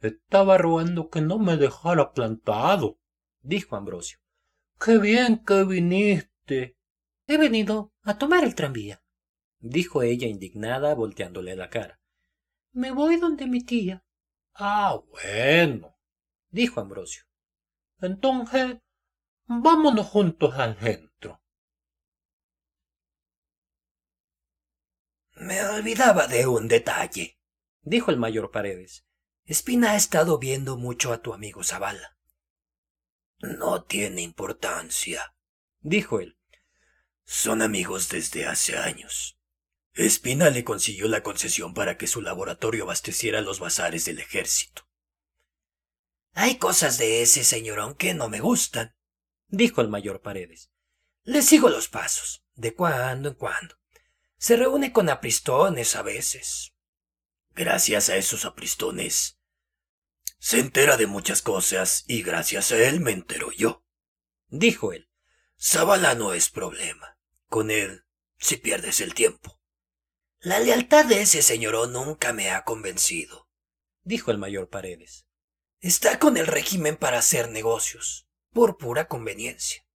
Estaba 0.00 0.58
rogando 0.58 1.10
que 1.10 1.20
no 1.20 1.38
me 1.38 1.56
dejara 1.56 2.12
plantado, 2.12 2.98
dijo 3.40 3.76
Ambrosio. 3.76 4.18
Qué 4.80 4.98
bien 4.98 5.44
que 5.44 5.64
viniste. 5.64 6.76
He 7.26 7.38
venido 7.38 7.92
a 8.02 8.18
tomar 8.18 8.44
el 8.44 8.54
tranvía, 8.54 9.02
dijo 9.60 10.02
ella 10.02 10.26
indignada, 10.26 10.94
volteándole 10.94 11.54
la 11.54 11.70
cara. 11.70 12.01
Me 12.72 12.90
voy 12.90 13.16
donde 13.16 13.46
mi 13.46 13.62
tía. 13.62 14.04
Ah, 14.54 15.00
bueno, 15.10 15.98
dijo 16.50 16.80
Ambrosio. 16.80 17.24
Entonces, 18.00 18.78
vámonos 19.46 20.06
juntos 20.06 20.54
al 20.54 20.78
centro. 20.78 21.42
Me 25.34 25.62
olvidaba 25.64 26.26
de 26.26 26.46
un 26.46 26.68
detalle, 26.68 27.38
dijo 27.82 28.10
el 28.10 28.16
mayor 28.16 28.50
Paredes. 28.50 29.04
Espina 29.44 29.92
ha 29.92 29.96
estado 29.96 30.38
viendo 30.38 30.76
mucho 30.76 31.12
a 31.12 31.20
tu 31.20 31.34
amigo 31.34 31.64
Zavala. 31.64 32.16
No 33.40 33.82
tiene 33.82 34.22
importancia, 34.22 35.34
dijo 35.80 36.20
él. 36.20 36.38
Son 37.24 37.60
amigos 37.60 38.08
desde 38.08 38.46
hace 38.46 38.78
años. 38.78 39.38
Espina 39.94 40.50
le 40.50 40.64
consiguió 40.64 41.08
la 41.08 41.22
concesión 41.22 41.74
para 41.74 41.98
que 41.98 42.06
su 42.06 42.22
laboratorio 42.22 42.84
abasteciera 42.84 43.40
los 43.40 43.60
bazares 43.60 44.04
del 44.04 44.18
ejército. 44.18 44.88
Hay 46.34 46.56
cosas 46.56 46.98
de 46.98 47.22
ese 47.22 47.44
señorón 47.44 47.94
que 47.94 48.14
no 48.14 48.28
me 48.28 48.40
gustan, 48.40 48.96
dijo 49.48 49.80
el 49.80 49.88
mayor 49.88 50.22
Paredes. 50.22 50.70
Le 51.24 51.42
sigo 51.42 51.68
los 51.68 51.88
pasos, 51.88 52.44
de 52.54 52.74
cuando 52.74 53.28
en 53.28 53.34
cuando. 53.34 53.76
Se 54.38 54.56
reúne 54.56 54.92
con 54.92 55.08
apristones 55.08 55.94
a 55.94 56.02
veces. 56.02 56.72
Gracias 57.54 58.08
a 58.08 58.16
esos 58.16 58.46
apristones, 58.46 59.38
se 60.42 60.58
entera 60.58 60.96
de 60.96 61.06
muchas 61.06 61.40
cosas 61.40 62.02
y 62.08 62.24
gracias 62.24 62.72
a 62.72 62.76
él 62.76 62.98
me 62.98 63.12
entero 63.12 63.52
yo. 63.52 63.84
Dijo 64.48 64.92
él. 64.92 65.08
Zabala 65.56 66.16
no 66.16 66.34
es 66.34 66.50
problema. 66.50 67.16
Con 67.46 67.70
él, 67.70 68.06
si 68.38 68.56
pierdes 68.56 69.00
el 69.00 69.14
tiempo. 69.14 69.61
La 70.42 70.58
lealtad 70.58 71.04
de 71.04 71.22
ese 71.22 71.40
señorón 71.40 71.92
nunca 71.92 72.32
me 72.32 72.50
ha 72.50 72.64
convencido. 72.64 73.48
Dijo 74.02 74.32
el 74.32 74.38
mayor 74.38 74.68
Paredes. 74.68 75.28
Está 75.78 76.18
con 76.18 76.36
el 76.36 76.48
régimen 76.48 76.96
para 76.96 77.18
hacer 77.18 77.48
negocios, 77.48 78.26
por 78.50 78.76
pura 78.76 79.06
conveniencia. 79.06 79.86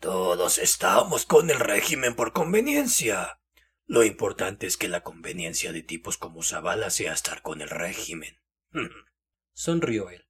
Todos 0.00 0.58
estamos 0.58 1.24
con 1.24 1.50
el 1.50 1.60
régimen 1.60 2.16
por 2.16 2.32
conveniencia. 2.32 3.40
Lo 3.84 4.02
importante 4.02 4.66
es 4.66 4.76
que 4.76 4.88
la 4.88 5.04
conveniencia 5.04 5.70
de 5.70 5.84
tipos 5.84 6.18
como 6.18 6.42
Zavala 6.42 6.90
sea 6.90 7.12
estar 7.12 7.42
con 7.42 7.60
el 7.60 7.70
régimen. 7.70 8.40
sonrió 9.54 10.10
él. 10.10 10.26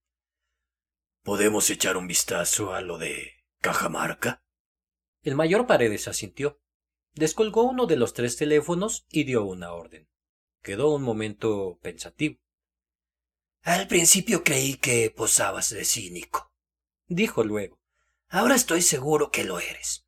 ¿Podemos 1.23 1.71
echar 1.71 1.97
un 1.97 2.07
vistazo 2.07 2.75
a 2.75 2.83
lo 2.83 2.99
de 2.99 3.42
Cajamarca? 3.62 4.45
El 5.23 5.35
mayor 5.35 5.66
Paredes 5.66 6.09
asintió. 6.09 6.61
Descolgó 7.16 7.62
uno 7.62 7.87
de 7.87 7.96
los 7.96 8.12
tres 8.12 8.37
teléfonos 8.37 9.07
y 9.11 9.24
dio 9.24 9.42
una 9.42 9.72
orden. 9.72 10.07
Quedó 10.62 10.94
un 10.94 11.02
momento 11.02 11.79
pensativo. 11.81 12.38
Al 13.62 13.88
principio 13.88 14.44
creí 14.44 14.74
que 14.74 15.11
posabas 15.11 15.70
de 15.70 15.87
cínico, 15.87 16.52
dijo 17.07 17.42
luego. 17.42 17.81
Ahora 18.29 18.55
estoy 18.55 18.83
seguro 18.83 19.31
que 19.31 19.44
lo 19.44 19.59
eres. 19.61 20.07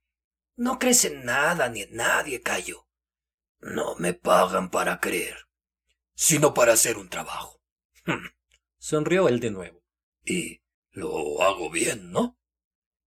No 0.55 0.79
crees 0.79 1.07
en 1.07 1.25
nada 1.25 1.71
ni 1.71 1.81
en 1.81 1.97
nadie, 1.97 2.43
Cayo. 2.43 2.87
No 3.59 3.97
me 3.97 4.13
pagan 4.13 4.71
para 4.71 5.01
creer, 5.01 5.49
sino 6.15 6.53
para 6.53 6.75
hacer 6.75 6.99
un 6.99 7.09
trabajo. 7.09 7.63
Sonrió 8.77 9.29
él 9.29 9.41
de 9.41 9.51
nuevo. 9.51 9.83
Y 10.27 10.61
lo 10.91 11.43
hago 11.43 11.71
bien, 11.71 12.13
¿no? 12.13 12.39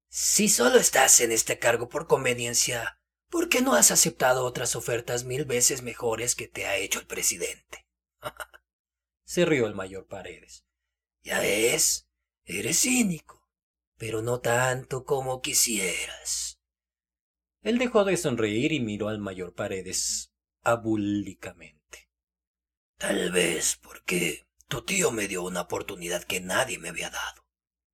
Si 0.10 0.50
solo 0.50 0.80
estás 0.80 1.20
en 1.20 1.32
este 1.32 1.60
cargo 1.60 1.88
por 1.88 2.08
conveniencia, 2.08 3.01
¿por 3.32 3.50
qué 3.50 3.62
no 3.62 3.74
has 3.74 3.90
aceptado 3.90 4.46
otras 4.46 4.76
ofertas 4.76 5.24
mil 5.24 5.46
veces 5.46 5.82
mejores 5.82 6.36
que 6.36 6.48
te 6.48 6.68
ha 6.68 6.78
hecho 6.78 7.00
el 7.00 7.08
presidente? 7.08 7.88
Se 9.24 9.46
rió 9.46 9.66
el 9.66 9.74
mayor 9.74 10.06
Paredes. 10.06 10.66
Ya 11.24 11.44
es, 11.44 12.08
eres 12.44 12.82
cínico, 12.82 13.48
pero 13.98 14.22
no 14.22 14.42
tanto 14.42 15.06
como 15.06 15.42
quisieras. 15.42 16.60
Él 17.62 17.78
dejó 17.78 18.04
de 18.04 18.18
sonreír 18.18 18.74
y 18.74 18.80
miró 18.80 19.08
al 19.08 19.20
mayor 19.20 19.54
Paredes 19.54 20.34
abúlicamente. 20.64 22.10
Tal 22.98 23.32
vez 23.32 23.78
porque 23.82 24.46
tu 24.68 24.84
tío 24.84 25.12
me 25.12 25.28
dio 25.28 25.44
una 25.44 25.62
oportunidad 25.62 26.24
que 26.24 26.42
nadie 26.42 26.80
me 26.80 26.90
había 26.90 27.10
dado, 27.10 27.48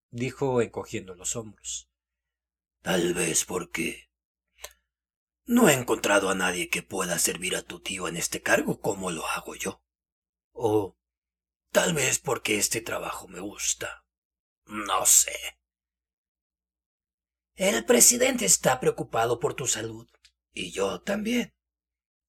dijo 0.09 0.61
encogiendo 0.61 1.13
los 1.15 1.35
hombros. 1.35 1.89
Tal 2.81 3.13
vez 3.13 3.45
porque 3.45 4.06
no 5.47 5.69
he 5.69 5.73
encontrado 5.73 6.29
a 6.29 6.35
nadie 6.35 6.69
que 6.69 6.83
pueda 6.83 7.17
servir 7.17 7.55
a 7.55 7.63
tu 7.63 7.79
tío 7.79 8.07
en 8.07 8.15
este 8.15 8.41
cargo 8.41 8.79
como 8.79 9.09
lo 9.09 9.25
hago 9.27 9.55
yo. 9.55 9.81
O 10.51 10.97
tal 11.71 11.93
vez 11.93 12.19
porque 12.19 12.57
este 12.57 12.81
trabajo 12.81 13.27
me 13.27 13.39
gusta. 13.39 14.05
No 14.65 15.05
sé. 15.05 15.35
El 17.55 17.85
presidente 17.85 18.45
está 18.45 18.79
preocupado 18.79 19.39
por 19.39 19.55
tu 19.55 19.65
salud. 19.65 20.07
Y 20.53 20.71
yo 20.71 21.01
también, 21.01 21.55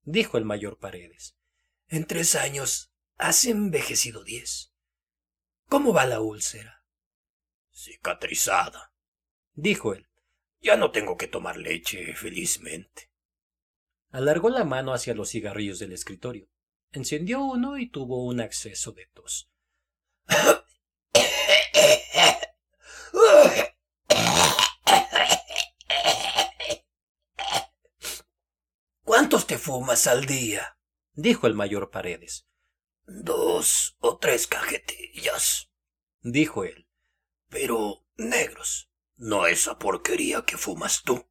dijo 0.02 0.38
el 0.38 0.44
mayor 0.44 0.78
Paredes. 0.78 1.36
En 1.88 2.06
tres 2.06 2.34
años 2.34 2.88
Has 3.18 3.46
envejecido 3.46 4.22
diez. 4.22 4.72
¿Cómo 5.66 5.92
va 5.92 6.06
la 6.06 6.20
úlcera? 6.20 6.84
Cicatrizada, 7.72 8.92
dijo 9.54 9.92
él. 9.92 10.08
Ya 10.60 10.76
no 10.76 10.92
tengo 10.92 11.16
que 11.16 11.26
tomar 11.26 11.56
leche, 11.56 12.14
felizmente. 12.14 13.07
Alargó 14.10 14.48
la 14.48 14.64
mano 14.64 14.94
hacia 14.94 15.14
los 15.14 15.30
cigarrillos 15.30 15.78
del 15.78 15.92
escritorio. 15.92 16.48
Encendió 16.92 17.42
uno 17.42 17.78
y 17.78 17.90
tuvo 17.90 18.24
un 18.24 18.40
acceso 18.40 18.92
de 18.92 19.06
tos. 19.12 19.50
¿Cuántos 29.02 29.46
te 29.46 29.58
fumas 29.58 30.06
al 30.06 30.26
día? 30.26 30.78
dijo 31.12 31.46
el 31.46 31.54
mayor 31.54 31.90
Paredes. 31.90 32.46
Dos 33.04 33.96
o 34.00 34.18
tres 34.18 34.46
cajetillas, 34.46 35.70
dijo 36.20 36.64
él. 36.64 36.88
Pero 37.48 38.06
negros, 38.16 38.90
no 39.16 39.46
esa 39.46 39.78
porquería 39.78 40.42
que 40.42 40.56
fumas 40.56 41.02
tú. 41.02 41.26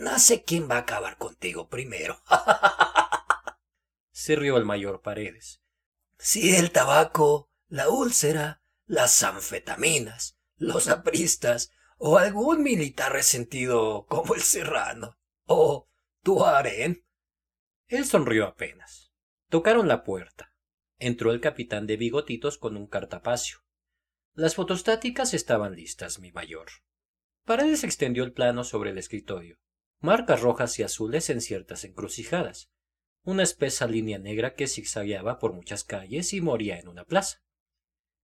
No 0.00 0.18
sé 0.18 0.44
quién 0.44 0.66
va 0.66 0.76
a 0.76 0.78
acabar 0.78 1.18
contigo 1.18 1.68
primero. 1.68 2.22
Se 4.12 4.34
rió 4.34 4.56
el 4.56 4.64
mayor 4.64 5.02
Paredes. 5.02 5.60
Si 6.16 6.56
el 6.56 6.70
tabaco, 6.72 7.50
la 7.68 7.90
úlcera, 7.90 8.62
las 8.86 9.22
anfetaminas, 9.22 10.38
los 10.56 10.88
apristas, 10.88 11.70
o 11.98 12.16
algún 12.16 12.62
militar 12.62 13.12
resentido 13.12 14.06
como 14.08 14.34
el 14.34 14.40
serrano, 14.40 15.18
o 15.44 15.90
tu 16.22 16.46
harén. 16.46 17.04
Él 17.86 18.06
sonrió 18.06 18.46
apenas. 18.46 19.12
Tocaron 19.50 19.86
la 19.86 20.02
puerta. 20.02 20.54
entró 20.96 21.30
el 21.30 21.42
capitán 21.42 21.86
de 21.86 21.98
bigotitos 21.98 22.56
con 22.56 22.78
un 22.78 22.86
cartapacio. 22.86 23.58
Las 24.32 24.54
fotostáticas 24.54 25.34
estaban 25.34 25.74
listas, 25.74 26.20
mi 26.20 26.32
mayor. 26.32 26.68
Paredes 27.44 27.84
extendió 27.84 28.24
el 28.24 28.32
plano 28.32 28.64
sobre 28.64 28.92
el 28.92 28.98
escritorio. 28.98 29.58
Marcas 30.02 30.40
rojas 30.40 30.78
y 30.78 30.82
azules 30.82 31.28
en 31.28 31.42
ciertas 31.42 31.84
encrucijadas. 31.84 32.70
Una 33.22 33.42
espesa 33.42 33.86
línea 33.86 34.18
negra 34.18 34.54
que 34.54 34.66
zigzagueaba 34.66 35.38
por 35.38 35.52
muchas 35.52 35.84
calles 35.84 36.32
y 36.32 36.40
moría 36.40 36.78
en 36.78 36.88
una 36.88 37.04
plaza. 37.04 37.42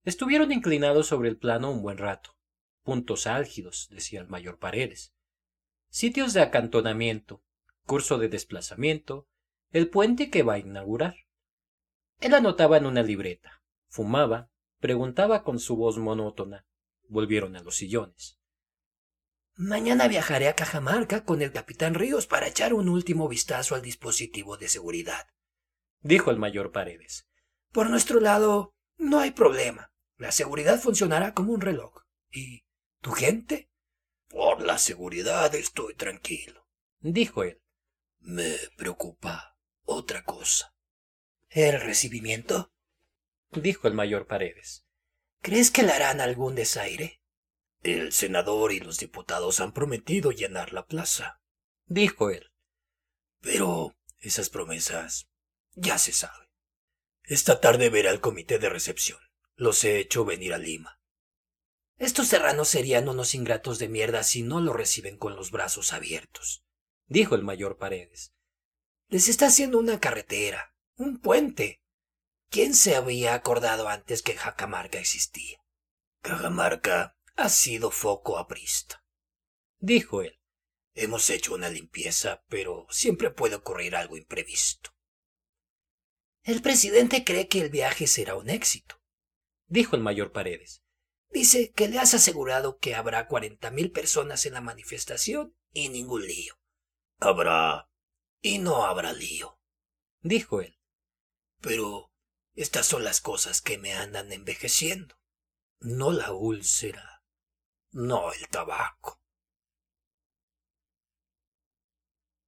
Estuvieron 0.03 0.51
inclinados 0.51 1.05
sobre 1.05 1.29
el 1.29 1.37
plano 1.37 1.69
un 1.71 1.83
buen 1.83 1.99
rato. 1.99 2.35
Puntos 2.81 3.27
álgidos, 3.27 3.89
decía 3.91 4.21
el 4.21 4.27
mayor 4.27 4.57
Paredes. 4.57 5.13
Sitios 5.89 6.33
de 6.33 6.41
acantonamiento, 6.41 7.43
curso 7.85 8.17
de 8.17 8.29
desplazamiento, 8.29 9.27
el 9.71 9.87
puente 9.87 10.31
que 10.31 10.41
va 10.41 10.53
a 10.53 10.59
inaugurar. 10.59 11.15
Él 12.19 12.33
anotaba 12.33 12.77
en 12.77 12.87
una 12.87 13.03
libreta, 13.03 13.61
fumaba, 13.87 14.49
preguntaba 14.79 15.43
con 15.43 15.59
su 15.59 15.75
voz 15.75 15.99
monótona. 15.99 16.65
Volvieron 17.07 17.55
a 17.55 17.61
los 17.61 17.75
sillones. 17.75 18.39
Mañana 19.59 20.07
viajaré 20.07 20.49
a 20.49 20.55
Cajamarca 20.55 21.25
con 21.25 21.41
el 21.41 21.51
capitán 21.51 21.95
Ríos 21.95 22.27
para 22.27 22.45
echar 22.45 22.75
un 22.75 22.87
último 22.87 23.27
vistazo 23.27 23.73
al 23.73 23.81
dispositivo 23.81 24.55
de 24.55 24.69
seguridad, 24.69 25.25
dijo 26.01 26.29
el 26.29 26.37
mayor 26.37 26.71
Paredes. 26.71 27.27
Por 27.71 27.89
nuestro 27.89 28.19
lado, 28.19 28.75
no 28.97 29.19
hay 29.19 29.31
problema. 29.31 29.91
La 30.17 30.31
seguridad 30.31 30.79
funcionará 30.79 31.33
como 31.33 31.53
un 31.53 31.61
reloj. 31.61 32.03
¿Y 32.31 32.65
tu 33.01 33.13
gente? 33.13 33.71
Por 34.27 34.61
la 34.61 34.77
seguridad 34.77 35.55
estoy 35.55 35.95
tranquilo, 35.95 36.67
dijo 36.99 37.41
él. 37.41 37.59
Me 38.19 38.57
preocupa 38.77 39.57
otra 39.85 40.23
cosa. 40.23 40.75
¿El 41.49 41.81
recibimiento? 41.81 42.71
dijo 43.53 43.87
el 43.87 43.95
mayor 43.95 44.27
Paredes. 44.27 44.85
¿Crees 45.41 45.71
que 45.71 45.81
le 45.81 45.93
harán 45.93 46.21
algún 46.21 46.53
desaire? 46.53 47.21
El 47.81 48.11
senador 48.11 48.71
y 48.71 48.79
los 48.79 48.97
diputados 48.97 49.59
han 49.59 49.71
prometido 49.71 50.31
llenar 50.31 50.73
la 50.73 50.85
plaza, 50.85 51.41
dijo 51.85 52.29
él. 52.29 52.51
Pero 53.41 53.95
esas 54.19 54.49
promesas 54.49 55.29
ya 55.73 55.97
se 55.97 56.11
sabe. 56.11 56.49
Esta 57.23 57.59
tarde 57.59 57.89
verá 57.89 58.11
el 58.11 58.21
comité 58.21 58.57
de 58.57 58.69
recepción. 58.69 59.19
Los 59.55 59.83
he 59.83 59.99
hecho 59.99 60.23
venir 60.25 60.53
a 60.53 60.57
Lima. 60.57 60.99
Estos 61.97 62.27
serranos 62.27 62.67
serían 62.67 63.09
unos 63.09 63.33
ingratos 63.33 63.79
de 63.79 63.89
mierda 63.89 64.23
si 64.23 64.43
no 64.43 64.61
lo 64.61 64.71
reciben 64.73 65.17
con 65.17 65.35
los 65.35 65.49
brazos 65.49 65.93
abiertos, 65.93 66.63
dijo 67.07 67.33
el 67.33 67.43
mayor 67.43 67.77
Paredes. 67.77 68.33
Les 69.07 69.27
está 69.29 69.47
haciendo 69.47 69.79
una 69.79 69.99
carretera, 69.99 70.75
un 70.95 71.19
puente. 71.19 71.81
¿Quién 72.49 72.75
se 72.75 72.95
había 72.95 73.33
acordado 73.33 73.89
antes 73.89 74.21
que 74.21 74.35
Jacamarca 74.35 74.99
existía? 74.99 75.59
Cajamarca 76.21 77.16
ha 77.37 77.49
sido 77.49 77.91
foco 77.91 78.37
aprista, 78.37 79.05
dijo 79.79 80.21
él. 80.23 80.41
Hemos 80.95 81.29
hecho 81.29 81.53
una 81.53 81.69
limpieza, 81.69 82.43
pero 82.49 82.87
siempre 82.89 83.29
puede 83.29 83.55
ocurrir 83.55 83.95
algo 83.95 84.17
imprevisto. 84.17 84.89
El 86.41 86.63
presidente 86.63 87.23
cree 87.23 87.47
que 87.47 87.61
el 87.61 87.69
viaje 87.69 88.07
será 88.07 88.35
un 88.35 88.49
éxito, 88.49 88.99
dijo 89.67 89.95
el 89.95 90.01
mayor 90.01 90.31
Paredes. 90.31 90.81
Dice 91.29 91.71
que 91.73 91.87
le 91.87 91.99
has 91.99 92.15
asegurado 92.15 92.79
que 92.79 92.95
habrá 92.95 93.27
cuarenta 93.27 93.69
mil 93.69 93.91
personas 93.91 94.45
en 94.47 94.53
la 94.53 94.61
manifestación 94.61 95.55
y 95.71 95.89
ningún 95.89 96.25
lío. 96.25 96.59
Habrá 97.19 97.91
y 98.41 98.57
no 98.57 98.85
habrá 98.85 99.13
lío, 99.13 99.59
dijo 100.21 100.61
él. 100.61 100.79
Pero 101.61 102.11
estas 102.55 102.87
son 102.87 103.03
las 103.03 103.21
cosas 103.21 103.61
que 103.61 103.77
me 103.77 103.93
andan 103.93 104.31
envejeciendo, 104.31 105.19
no 105.79 106.11
la 106.11 106.31
úlcera, 106.31 107.16
no 107.97 108.31
el 108.31 108.47
tabaco. 108.49 109.19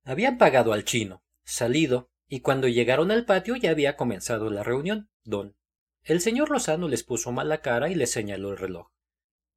Habían 0.03 0.37
pagado 0.37 0.73
al 0.73 0.85
chino, 0.85 1.23
salido, 1.43 2.11
y 2.27 2.41
cuando 2.41 2.67
llegaron 2.67 3.09
al 3.09 3.25
patio 3.25 3.55
ya 3.55 3.71
había 3.71 3.97
comenzado 3.97 4.51
la 4.51 4.61
reunión. 4.61 5.09
Don. 5.23 5.57
El 6.03 6.21
señor 6.21 6.51
Lozano 6.51 6.87
les 6.87 7.03
puso 7.03 7.31
mala 7.31 7.61
cara 7.61 7.89
y 7.89 7.95
les 7.95 8.11
señaló 8.11 8.51
el 8.51 8.57
reloj. 8.57 8.91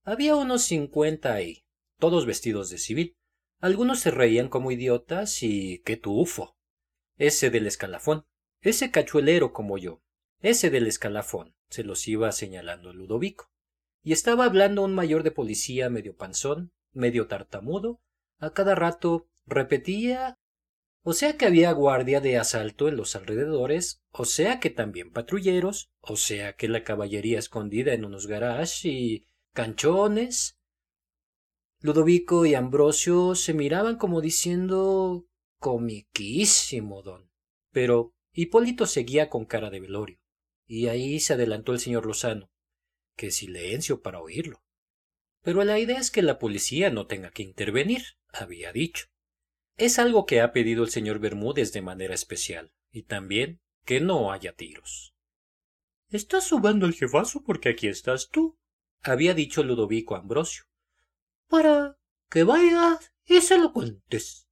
Había 0.02 0.34
unos 0.34 0.62
cincuenta 0.62 1.34
ahí, 1.34 1.66
todos 1.98 2.24
vestidos 2.24 2.70
de 2.70 2.78
civil. 2.78 3.18
Algunos 3.60 4.00
se 4.00 4.10
reían 4.10 4.48
como 4.48 4.70
idiotas 4.70 5.42
y 5.42 5.82
qué 5.84 5.98
tufo. 5.98 6.56
Ese 7.18 7.50
del 7.50 7.66
escalafón, 7.66 8.26
ese 8.62 8.90
cachuelero 8.90 9.52
como 9.52 9.76
yo, 9.76 10.02
ese 10.40 10.70
del 10.70 10.86
escalafón, 10.86 11.54
se 11.68 11.84
los 11.84 12.08
iba 12.08 12.32
señalando 12.32 12.94
Ludovico. 12.94 13.51
Y 14.02 14.12
estaba 14.12 14.44
hablando 14.44 14.82
un 14.82 14.94
mayor 14.94 15.22
de 15.22 15.30
policía 15.30 15.90
medio 15.90 16.16
panzón, 16.16 16.72
medio 16.92 17.26
tartamudo, 17.28 18.00
a 18.38 18.52
cada 18.52 18.74
rato 18.74 19.28
repetía 19.46 20.38
o 21.04 21.14
sea 21.14 21.36
que 21.36 21.46
había 21.46 21.72
guardia 21.72 22.20
de 22.20 22.38
asalto 22.38 22.86
en 22.86 22.96
los 22.96 23.16
alrededores, 23.16 24.02
o 24.12 24.24
sea 24.24 24.60
que 24.60 24.70
también 24.70 25.10
patrulleros, 25.10 25.90
o 26.00 26.14
sea 26.16 26.52
que 26.54 26.68
la 26.68 26.84
caballería 26.84 27.40
escondida 27.40 27.92
en 27.92 28.04
unos 28.04 28.28
garages 28.28 28.84
y 28.84 29.26
canchones. 29.52 30.58
Ludovico 31.80 32.46
y 32.46 32.54
Ambrosio 32.54 33.34
se 33.34 33.52
miraban 33.52 33.96
como 33.96 34.20
diciendo 34.20 35.26
comiquísimo, 35.58 37.02
don. 37.02 37.28
Pero 37.72 38.14
Hipólito 38.32 38.86
seguía 38.86 39.28
con 39.28 39.44
cara 39.44 39.70
de 39.70 39.80
velorio, 39.80 40.20
y 40.66 40.86
ahí 40.86 41.18
se 41.18 41.32
adelantó 41.32 41.72
el 41.72 41.80
señor 41.80 42.06
Lozano. 42.06 42.51
Qué 43.16 43.30
silencio 43.30 44.00
para 44.00 44.20
oírlo. 44.20 44.62
Pero 45.42 45.64
la 45.64 45.78
idea 45.78 45.98
es 45.98 46.10
que 46.10 46.22
la 46.22 46.38
policía 46.38 46.90
no 46.90 47.06
tenga 47.06 47.30
que 47.30 47.42
intervenir, 47.42 48.02
había 48.32 48.72
dicho. 48.72 49.06
Es 49.76 49.98
algo 49.98 50.26
que 50.26 50.40
ha 50.40 50.52
pedido 50.52 50.84
el 50.84 50.90
señor 50.90 51.18
Bermúdez 51.18 51.72
de 51.72 51.82
manera 51.82 52.14
especial, 52.14 52.72
y 52.90 53.02
también 53.02 53.60
que 53.84 54.00
no 54.00 54.32
haya 54.32 54.52
tiros. 54.52 55.14
Estás 56.08 56.44
subando 56.44 56.86
el 56.86 56.94
jefazo 56.94 57.42
porque 57.42 57.70
aquí 57.70 57.88
estás 57.88 58.28
tú, 58.28 58.58
había 59.02 59.34
dicho 59.34 59.64
Ludovico 59.64 60.14
Ambrosio. 60.14 60.64
Para 61.48 61.98
que 62.30 62.44
vayas 62.44 63.12
y 63.24 63.40
se 63.40 63.58
lo 63.58 63.72
cuentes. 63.72 64.46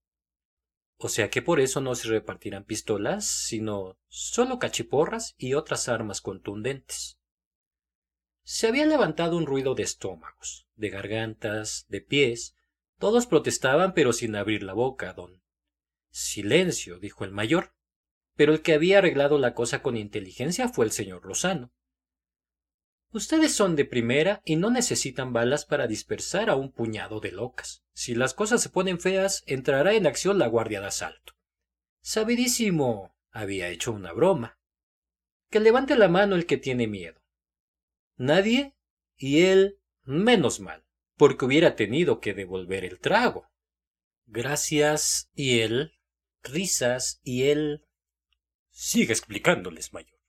O 0.96 1.08
sea 1.08 1.30
que 1.30 1.40
por 1.40 1.60
eso 1.60 1.80
no 1.80 1.94
se 1.94 2.08
repartirán 2.08 2.64
pistolas, 2.64 3.26
sino 3.26 3.98
solo 4.08 4.58
cachiporras 4.58 5.34
y 5.38 5.54
otras 5.54 5.88
armas 5.88 6.20
contundentes. 6.20 7.19
Se 8.42 8.66
había 8.66 8.86
levantado 8.86 9.36
un 9.36 9.46
ruido 9.46 9.74
de 9.74 9.82
estómagos, 9.82 10.66
de 10.76 10.90
gargantas, 10.90 11.86
de 11.88 12.00
pies, 12.00 12.56
todos 12.98 13.26
protestaban, 13.26 13.94
pero 13.94 14.12
sin 14.12 14.36
abrir 14.36 14.62
la 14.62 14.74
boca, 14.74 15.12
don. 15.14 15.42
Silencio, 16.10 16.98
dijo 16.98 17.24
el 17.24 17.32
mayor. 17.32 17.72
Pero 18.36 18.52
el 18.52 18.62
que 18.62 18.74
había 18.74 18.98
arreglado 18.98 19.38
la 19.38 19.54
cosa 19.54 19.82
con 19.82 19.96
inteligencia 19.96 20.68
fue 20.68 20.84
el 20.84 20.92
señor 20.92 21.24
Lozano. 21.24 21.72
Ustedes 23.12 23.54
son 23.54 23.74
de 23.74 23.84
primera 23.84 24.40
y 24.44 24.56
no 24.56 24.70
necesitan 24.70 25.32
balas 25.32 25.64
para 25.64 25.86
dispersar 25.86 26.48
a 26.48 26.54
un 26.54 26.70
puñado 26.70 27.20
de 27.20 27.32
locas. 27.32 27.82
Si 27.92 28.14
las 28.14 28.34
cosas 28.34 28.62
se 28.62 28.68
ponen 28.68 29.00
feas, 29.00 29.42
entrará 29.46 29.94
en 29.94 30.06
acción 30.06 30.38
la 30.38 30.46
guardia 30.46 30.80
de 30.80 30.86
asalto. 30.86 31.34
Sabidísimo. 32.02 33.16
había 33.32 33.68
hecho 33.68 33.92
una 33.92 34.12
broma. 34.12 34.58
Que 35.50 35.60
levante 35.60 35.96
la 35.96 36.08
mano 36.08 36.36
el 36.36 36.46
que 36.46 36.56
tiene 36.56 36.86
miedo. 36.86 37.19
Nadie 38.20 38.76
y 39.16 39.44
él 39.44 39.78
menos 40.04 40.60
mal 40.60 40.84
porque 41.16 41.46
hubiera 41.46 41.74
tenido 41.74 42.20
que 42.20 42.34
devolver 42.34 42.84
el 42.84 42.98
trago. 42.98 43.48
Gracias 44.26 45.30
y 45.32 45.60
él, 45.60 45.94
risas 46.42 47.22
y 47.22 47.44
él. 47.44 47.86
Sigue 48.68 49.14
explicándoles, 49.14 49.94
mayor. 49.94 50.20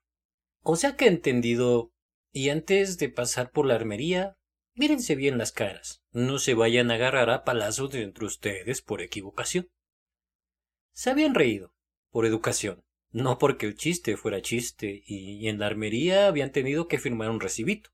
O 0.61 0.77
sea 0.77 0.95
que 0.95 1.03
he 1.03 1.09
entendido. 1.09 1.91
Y 2.31 2.47
antes 2.47 2.97
de 2.97 3.09
pasar 3.09 3.51
por 3.51 3.65
la 3.65 3.75
armería, 3.75 4.37
mírense 4.73 5.15
bien 5.15 5.37
las 5.37 5.51
caras. 5.51 6.01
No 6.11 6.39
se 6.39 6.53
vayan 6.53 6.91
a 6.91 6.93
agarrar 6.93 7.29
a 7.29 7.43
palazos 7.43 7.93
entre 7.95 8.23
ustedes 8.23 8.81
por 8.81 9.01
equivocación. 9.01 9.69
Se 10.93 11.09
habían 11.09 11.35
reído, 11.35 11.75
por 12.09 12.25
educación, 12.25 12.85
no 13.11 13.37
porque 13.37 13.65
el 13.65 13.75
chiste 13.75 14.17
fuera 14.17 14.41
chiste, 14.41 15.03
y 15.05 15.47
en 15.47 15.59
la 15.59 15.67
armería 15.67 16.27
habían 16.27 16.51
tenido 16.51 16.87
que 16.87 16.99
firmar 16.99 17.29
un 17.29 17.39
recibito. 17.39 17.91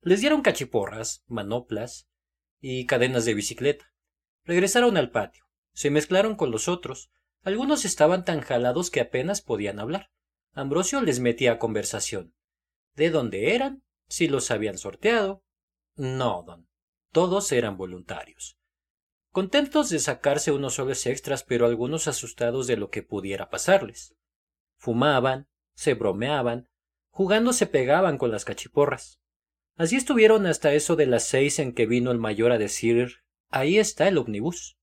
Les 0.00 0.20
dieron 0.20 0.42
cachiporras, 0.42 1.24
manoplas, 1.26 2.08
y 2.60 2.86
cadenas 2.86 3.24
de 3.24 3.34
bicicleta. 3.34 3.92
Regresaron 4.44 4.96
al 4.96 5.10
patio. 5.10 5.44
Se 5.72 5.90
mezclaron 5.90 6.36
con 6.36 6.50
los 6.50 6.68
otros. 6.68 7.10
Algunos 7.42 7.84
estaban 7.84 8.24
tan 8.24 8.40
jalados 8.40 8.90
que 8.90 9.00
apenas 9.00 9.42
podían 9.42 9.78
hablar. 9.78 10.10
Ambrosio 10.52 11.00
les 11.00 11.20
metía 11.20 11.58
conversación. 11.58 12.34
¿De 12.94 13.10
dónde 13.10 13.54
eran? 13.54 13.84
Si 14.08 14.26
los 14.26 14.50
habían 14.50 14.78
sorteado. 14.78 15.44
No, 15.96 16.42
don. 16.46 16.68
Todos 17.12 17.52
eran 17.52 17.76
voluntarios. 17.76 18.58
Contentos 19.30 19.90
de 19.90 19.98
sacarse 19.98 20.50
unos 20.50 20.74
soles 20.74 21.06
extras, 21.06 21.44
pero 21.44 21.66
algunos 21.66 22.08
asustados 22.08 22.66
de 22.66 22.76
lo 22.76 22.90
que 22.90 23.02
pudiera 23.02 23.50
pasarles. 23.50 24.15
Fumaban, 24.76 25.48
se 25.74 25.94
bromeaban, 25.94 26.68
Jugando 27.16 27.54
se 27.54 27.66
pegaban 27.66 28.18
con 28.18 28.30
las 28.30 28.44
cachiporras. 28.44 29.22
Así 29.74 29.96
estuvieron 29.96 30.44
hasta 30.44 30.74
eso 30.74 30.96
de 30.96 31.06
las 31.06 31.24
seis 31.24 31.58
en 31.58 31.72
que 31.72 31.86
vino 31.86 32.10
el 32.10 32.18
mayor 32.18 32.52
a 32.52 32.58
decir 32.58 33.22
ahí 33.48 33.78
está 33.78 34.06
el 34.06 34.18
omnibus. 34.18 34.76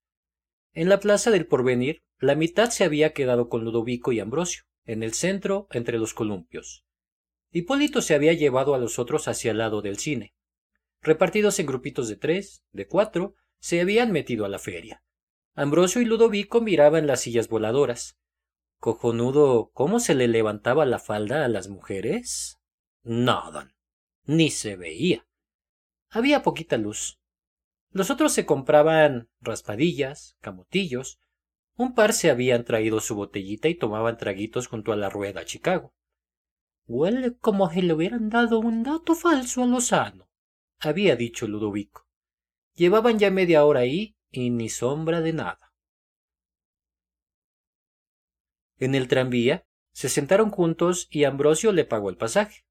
En 0.74 0.90
la 0.90 1.00
plaza 1.00 1.30
del 1.30 1.46
porvenir, 1.46 2.02
la 2.18 2.34
mitad 2.34 2.72
se 2.72 2.86
había 2.86 3.14
quedado 3.14 3.50
con 3.50 3.64
Ludovico 3.64 4.12
y 4.14 4.20
Ambrosio, 4.20 4.64
en 4.84 5.04
el 5.04 5.14
centro, 5.14 5.68
entre 5.70 6.00
los 6.00 6.16
columpios. 6.16 6.88
Hipólito 7.52 8.02
se 8.02 8.16
había 8.16 8.34
llevado 8.34 8.74
a 8.74 8.80
los 8.80 8.98
otros 8.98 9.28
hacia 9.28 9.52
el 9.52 9.60
lado 9.60 9.84
del 9.84 10.00
cine. 10.00 10.34
Repartidos 11.04 11.60
en 11.60 11.68
grupitos 11.68 12.10
de 12.10 12.16
tres, 12.16 12.64
de 12.72 12.88
cuatro, 12.88 13.36
se 13.60 13.80
habían 13.80 14.12
metido 14.12 14.44
a 14.44 14.50
la 14.50 14.58
feria. 14.58 15.04
Ambrosio 15.54 16.02
y 16.02 16.06
Ludovico 16.06 16.62
miraban 16.62 17.06
las 17.06 17.22
sillas 17.22 17.48
voladoras. 17.48 18.18
Cojonudo, 18.84 19.72
¿cómo 19.72 20.02
se 20.02 20.14
le 20.14 20.28
levantaba 20.28 20.86
la 20.86 21.00
falda 21.00 21.46
a 21.46 21.48
las 21.48 21.70
mujeres? 21.70 22.60
Nada. 23.02 23.74
Ni 24.26 24.50
se 24.50 24.76
veía. 24.76 25.26
Había 26.10 26.44
poquita 26.44 26.76
luz. 26.76 27.18
Los 27.92 28.10
otros 28.10 28.34
se 28.34 28.46
compraban 28.46 29.30
raspadillas, 29.40 30.36
camotillos. 30.42 31.22
Un 31.78 31.96
par 31.96 32.12
se 32.12 32.30
habían 32.30 32.66
traído 32.66 33.00
su 33.00 33.16
botellita 33.16 33.70
y 33.70 33.76
tomaban 33.76 34.18
traguitos 34.18 34.68
junto 34.68 34.92
a 34.92 34.98
la 34.98 35.10
rueda 35.10 35.46
Chicago. 35.46 35.94
Huele 36.86 37.38
como 37.38 37.70
si 37.70 37.84
le 37.84 37.94
hubieran 37.94 38.28
dado 38.28 38.60
un 38.60 38.84
dato 38.84 39.16
falso 39.16 39.64
a 39.64 39.66
Lozano, 39.66 40.28
había 40.78 41.16
dicho 41.16 41.48
Ludovico. 41.48 42.06
Llevaban 42.76 43.18
ya 43.18 43.32
media 43.32 43.64
hora 43.64 43.80
ahí 43.80 44.18
y 44.30 44.50
ni 44.50 44.68
sombra 44.68 45.22
de 45.22 45.32
nada. 45.32 45.73
En 48.84 48.96
el 48.96 49.08
tranvía 49.08 49.66
se 49.94 50.10
sentaron 50.10 50.50
juntos 50.50 51.08
y 51.10 51.24
Ambrosio 51.24 51.72
le 51.72 51.86
pagó 51.86 52.10
el 52.10 52.18
pasaje. 52.18 52.66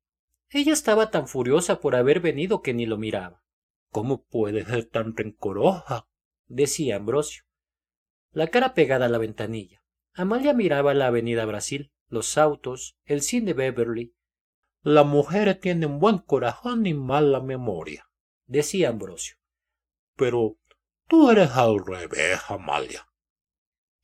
Ella 0.51 0.75
estaba 0.75 1.11
tan 1.11 1.27
furiosa 1.27 1.81
por 1.81 1.97
haber 1.97 2.21
venido 2.21 2.61
que 2.61 2.75
ni 2.75 2.85
lo 2.85 2.99
miraba. 2.99 3.43
¿Cómo 3.91 4.27
puede 4.27 4.63
ser 4.67 4.85
tan 4.85 5.17
rencorosa? 5.17 6.07
decía 6.49 6.97
Ambrosio. 6.97 7.45
La 8.31 8.49
cara 8.49 8.75
pegada 8.75 9.07
a 9.07 9.09
la 9.09 9.17
ventanilla. 9.17 9.87
Amalia 10.13 10.53
miraba 10.53 10.93
la 10.93 11.07
avenida 11.07 11.47
Brasil, 11.47 11.95
los 12.09 12.37
autos, 12.37 12.99
el 13.07 13.23
cine 13.23 13.55
Beverly. 13.55 14.15
Las 14.83 15.07
mujeres 15.07 15.61
tienen 15.61 15.99
buen 15.99 16.19
corazón 16.19 16.85
y 16.85 16.93
mala 16.93 17.41
memoria, 17.41 18.11
decía 18.45 18.91
Ambrosio. 18.91 19.37
Pero 20.17 20.59
tú 21.09 21.31
eres 21.31 21.53
al 21.53 21.79
revés, 21.83 22.39
Amalia. 22.49 23.09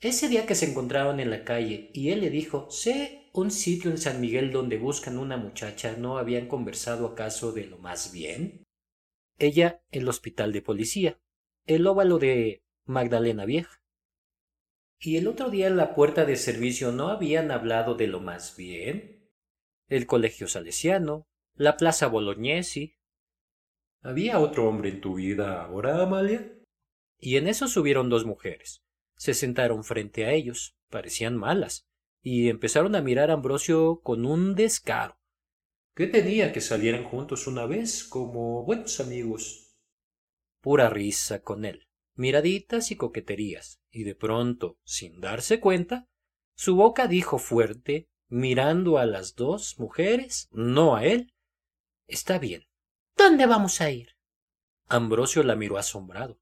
Ese 0.00 0.28
día 0.28 0.46
que 0.46 0.54
se 0.54 0.70
encontraron 0.70 1.20
en 1.20 1.30
la 1.30 1.44
calle 1.44 1.90
y 1.92 2.10
él 2.10 2.20
le 2.20 2.30
dijo, 2.30 2.70
sé 2.70 3.30
un 3.32 3.50
sitio 3.50 3.90
en 3.90 3.98
San 3.98 4.20
Miguel 4.20 4.52
donde 4.52 4.78
buscan 4.78 5.18
una 5.18 5.36
muchacha, 5.36 5.96
¿no 5.96 6.18
habían 6.18 6.46
conversado 6.46 7.06
acaso 7.06 7.52
de 7.52 7.66
lo 7.66 7.78
más 7.78 8.12
bien? 8.12 8.64
ella 9.38 9.82
el 9.90 10.08
hospital 10.08 10.52
de 10.52 10.62
policía, 10.62 11.20
el 11.66 11.86
óvalo 11.86 12.18
de 12.18 12.62
Magdalena 12.84 13.44
Vieja. 13.44 13.80
Y 15.00 15.16
el 15.16 15.28
otro 15.28 15.48
día 15.48 15.68
en 15.68 15.76
la 15.76 15.94
puerta 15.94 16.24
de 16.24 16.36
servicio 16.36 16.90
no 16.90 17.08
habían 17.08 17.50
hablado 17.52 17.94
de 17.94 18.08
lo 18.08 18.20
más 18.20 18.56
bien. 18.56 19.30
El 19.86 20.06
colegio 20.06 20.48
salesiano, 20.48 21.28
la 21.54 21.76
plaza 21.76 22.08
Bolognesi. 22.08 22.96
¿Había 24.02 24.40
otro 24.40 24.68
hombre 24.68 24.90
en 24.90 25.00
tu 25.00 25.14
vida 25.14 25.62
ahora, 25.62 26.02
Amalia? 26.02 26.52
Y 27.20 27.36
en 27.36 27.46
eso 27.46 27.68
subieron 27.68 28.08
dos 28.08 28.24
mujeres. 28.24 28.82
Se 29.18 29.34
sentaron 29.34 29.84
frente 29.84 30.24
a 30.24 30.32
ellos, 30.32 30.76
parecían 30.88 31.36
malas, 31.36 31.86
y 32.22 32.48
empezaron 32.48 32.94
a 32.94 33.02
mirar 33.02 33.30
a 33.30 33.34
Ambrosio 33.34 34.00
con 34.02 34.24
un 34.24 34.54
descaro. 34.54 35.20
¿Qué 35.94 36.06
tenía 36.06 36.52
que 36.52 36.62
salieran 36.62 37.04
juntos 37.04 37.46
una 37.46 37.66
vez 37.66 38.04
como 38.04 38.64
buenos 38.64 39.00
amigos? 39.00 39.76
Pura 40.62 40.88
risa 40.88 41.42
con 41.42 41.66
él, 41.66 41.88
miraditas 42.14 42.90
y 42.90 42.96
coqueterías, 42.96 43.82
y 43.90 44.04
de 44.04 44.14
pronto, 44.14 44.78
sin 44.84 45.20
darse 45.20 45.60
cuenta, 45.60 46.08
su 46.56 46.76
boca 46.76 47.06
dijo 47.06 47.38
fuerte, 47.38 48.08
mirando 48.28 48.96
a 48.96 49.04
las 49.04 49.34
dos 49.34 49.78
mujeres, 49.78 50.48
no 50.52 50.96
a 50.96 51.04
él, 51.04 51.34
Está 52.08 52.38
bien. 52.38 52.66
¿Dónde 53.16 53.44
vamos 53.44 53.82
a 53.82 53.90
ir? 53.90 54.16
Ambrosio 54.88 55.42
la 55.42 55.56
miró 55.56 55.76
asombrado. 55.76 56.40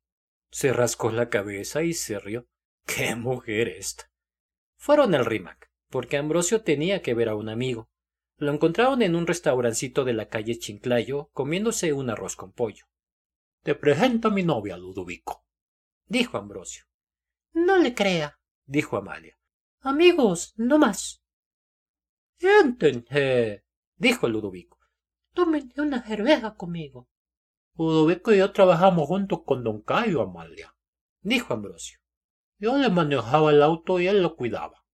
Se 0.53 0.73
rascó 0.73 1.11
la 1.11 1.29
cabeza 1.29 1.83
y 1.83 1.93
se 1.93 2.21
rió. 2.21 2.47
¡Qué 2.87 3.15
mujer 3.15 3.69
esta! 3.69 4.11
Fueron 4.77 5.15
al 5.15 5.27
Rimac, 5.27 5.71
porque 5.91 6.17
Ambrosio 6.17 6.63
tenía 6.63 7.03
que 7.03 7.15
ver 7.15 7.29
a 7.29 7.35
un 7.35 7.49
amigo, 7.49 7.91
lo 8.39 8.53
encontraron 8.53 9.03
en 9.03 9.17
un 9.17 9.27
restaurancito 9.27 10.05
de 10.05 10.13
la 10.13 10.29
calle 10.29 10.59
Chinclayo 10.59 11.31
comiéndose 11.33 11.93
un 11.93 12.11
arroz 12.11 12.37
con 12.37 12.53
pollo. 12.53 12.87
Te 13.63 13.75
presento 13.75 14.29
a 14.29 14.31
mi 14.31 14.43
novia, 14.43 14.77
Ludovico, 14.77 15.45
dijo 16.07 16.39
Ambrosio. 16.39 16.85
No 17.53 17.79
le 17.79 17.95
crea, 17.95 18.39
dijo 18.65 18.97
Amalia. 18.97 19.39
Amigos, 19.81 20.53
no 20.57 20.79
más. 20.79 21.23
Siéntense, 22.39 23.65
dijo 23.97 24.29
Ludovico. 24.29 24.79
Tómense 25.33 25.81
una 25.81 26.03
cerveza 26.03 26.55
conmigo. 26.55 27.09
Ludovico 27.75 28.33
y 28.33 28.39
yo 28.39 28.53
trabajamos 28.53 29.07
juntos 29.07 29.41
con 29.45 29.65
don 29.65 29.81
Cayo, 29.81 30.23
Amalia, 30.23 30.77
dijo 31.21 31.55
Ambrosio. 31.55 32.01
Yo 32.59 32.79
le 32.79 32.89
manejaba 32.89 33.51
el 33.51 33.63
auto 33.63 34.01
y 34.01 34.07
él 34.07 34.23
lo 34.23 34.37
cuidaba. 34.37 34.85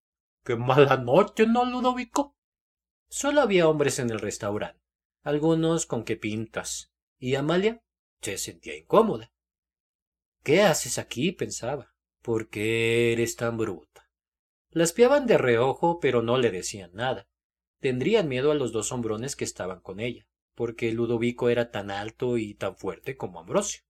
Qué 0.44 0.56
mala 0.56 0.96
noche, 0.96 1.46
¿no, 1.46 1.64
Ludovico? 1.64 2.36
Solo 3.08 3.42
había 3.42 3.68
hombres 3.68 3.98
en 3.98 4.10
el 4.10 4.18
restaurante, 4.18 4.80
algunos 5.22 5.86
con 5.86 6.02
qué 6.04 6.16
pintas, 6.16 6.92
y 7.18 7.36
Amalia 7.36 7.82
se 8.20 8.38
sentía 8.38 8.76
incómoda. 8.76 9.32
¿Qué 10.42 10.62
haces 10.62 10.98
aquí? 10.98 11.30
pensaba. 11.30 11.94
¿Por 12.20 12.48
qué 12.48 13.12
eres 13.12 13.36
tan 13.36 13.56
bruta? 13.56 14.10
La 14.70 14.84
espiaban 14.84 15.26
de 15.26 15.38
reojo, 15.38 16.00
pero 16.00 16.22
no 16.22 16.38
le 16.38 16.50
decían 16.50 16.90
nada. 16.94 17.28
Tendrían 17.80 18.28
miedo 18.28 18.50
a 18.50 18.54
los 18.54 18.72
dos 18.72 18.90
hombrones 18.90 19.36
que 19.36 19.44
estaban 19.44 19.80
con 19.80 20.00
ella, 20.00 20.26
porque 20.54 20.92
Ludovico 20.92 21.48
era 21.48 21.70
tan 21.70 21.90
alto 21.90 22.38
y 22.38 22.54
tan 22.54 22.76
fuerte 22.76 23.16
como 23.16 23.40
Ambrosio. 23.40 23.82